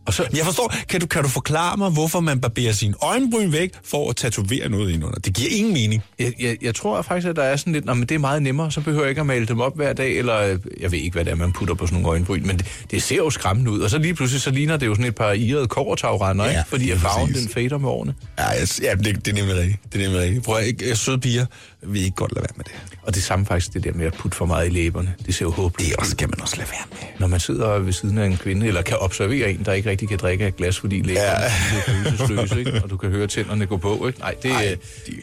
[0.06, 3.52] Og så, Jeg forstår, kan du, kan du forklare mig, hvorfor man barberer sin øjenbryn
[3.52, 5.20] væk for at tatovere noget indenunder?
[5.20, 6.04] Det giver ingen mening.
[6.20, 8.44] Jeg, jeg, jeg tror faktisk, at der er sådan lidt, "Nå, men det er meget
[8.44, 11.00] nemmere, så behøver jeg ikke at male dem op hver dag, eller øh, jeg ved
[11.00, 13.30] ikke, hvad det er, man putter på sådan nogle øjenbryn, men det, det ser jo
[13.30, 16.46] skræmmende ud, og så lige pludselig, så ligner det jo sådan et par irede kovertagrender,
[16.46, 16.62] Ja, ikke?
[16.70, 18.14] fordi at farven den fader med årene.
[18.38, 19.80] Ja, jeg, ja det, det er nemlig rigtigt.
[19.94, 20.44] Det er nemlig rigtigt.
[20.46, 21.46] Prøv at ikke, søde piger
[21.88, 22.74] vil ikke godt lade være med det.
[23.04, 25.46] Og det samme faktisk det der med at putte for meget i læberne, det ser
[25.46, 27.20] jo håbløst Det også, kan man også lade være med.
[27.20, 30.10] Når man sidder ved siden af en kvinde, eller kan observere en, der ikke rigtig
[30.10, 31.46] kan drikke et glas, fordi læberne Ja.
[31.46, 31.50] er
[31.88, 32.82] følelsesløse, ikke?
[32.84, 34.08] og du kan høre tænderne gå på.
[34.08, 34.20] Ikke?
[34.20, 34.78] Nej, det, øh, det,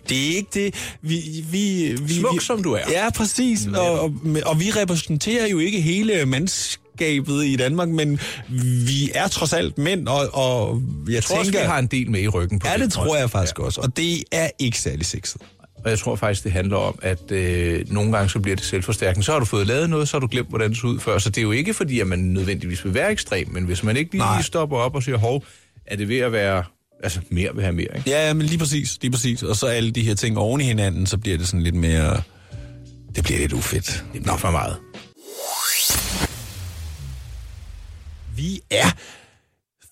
[0.08, 0.74] det er ikke det.
[1.02, 2.80] Vi, vi, vi, Smuk vi, som du er.
[2.90, 3.66] Ja, præcis.
[3.76, 4.14] Og, og,
[4.46, 8.20] og vi repræsenterer jo ikke hele mandskabet i Danmark, men
[8.86, 11.70] vi er trods alt mænd, og, og jeg, jeg tror også, vi tænker...
[11.70, 13.64] har en del med i ryggen på Ja, den det tror jeg faktisk ja.
[13.64, 13.80] også.
[13.80, 15.40] Og det er ikke særlig sexet.
[15.84, 19.24] Og jeg tror faktisk, det handler om, at øh, nogle gange så bliver det selvforstærkende.
[19.24, 21.18] Så har du fået lavet noget, så har du glemt, hvordan det så ud før.
[21.18, 23.96] Så det er jo ikke fordi, at man nødvendigvis vil være ekstrem, men hvis man
[23.96, 24.42] ikke lige Nej.
[24.42, 25.44] stopper op og siger, hov,
[25.86, 26.64] er det ved at være...
[27.02, 28.10] Altså, mere vil have mere, ikke?
[28.10, 29.42] Ja, ja, men lige præcis, lige præcis.
[29.42, 32.22] Og så alle de her ting oven i hinanden, så bliver det sådan lidt mere...
[33.14, 34.04] Det bliver lidt ufedt.
[34.12, 34.76] Det bliver for meget.
[38.36, 38.90] Vi er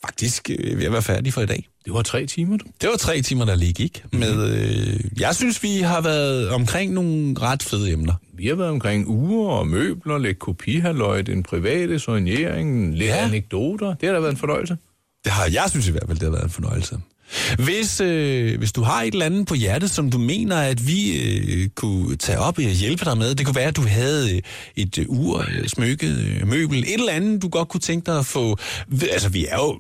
[0.05, 1.69] faktisk øh, ved at være færdige for i dag.
[1.85, 2.65] Det var tre timer, du.
[2.81, 4.05] Det var tre timer, der lige gik.
[4.13, 8.15] Med, øh, jeg synes, vi har været omkring nogle ret fede emner.
[8.35, 13.25] Vi har været omkring uger og møbler, lidt kopihalløj, den private soignering, lidt ja.
[13.25, 13.95] anekdoter.
[13.95, 14.77] Det har da været en fornøjelse.
[15.25, 16.99] Det har, jeg synes i hvert fald, det har været en fornøjelse.
[17.59, 21.23] Hvis, øh, hvis du har et eller andet på hjertet, som du mener, at vi
[21.23, 24.43] øh, kunne tage op og hjælpe dig med, det kunne være, at du havde øh,
[24.77, 28.19] et øh, ur, øh, smykke, øh, møbel, et eller andet, du godt kunne tænke dig
[28.19, 28.57] at få...
[29.13, 29.79] Altså, vi er jo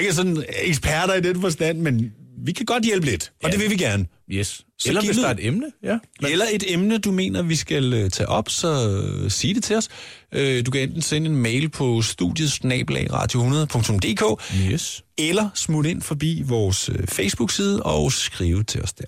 [0.00, 2.12] ikke sådan eksperter i den forstand, men
[2.46, 3.52] vi kan godt hjælpe lidt, og Ja.
[3.56, 4.06] det vil vi gerne.
[4.30, 4.65] Yes.
[4.78, 5.98] Så Eller hvis der er et emne, ja.
[6.20, 6.30] Men...
[6.32, 9.76] Eller et emne, du mener, vi skal øh, tage op, så øh, sig det til
[9.76, 9.88] os.
[10.34, 12.52] Øh, du kan enten sende en mail på studiet
[13.12, 15.04] radio100.dk, Yes.
[15.18, 19.04] eller smutte ind forbi vores Facebook-side og skrive til os der.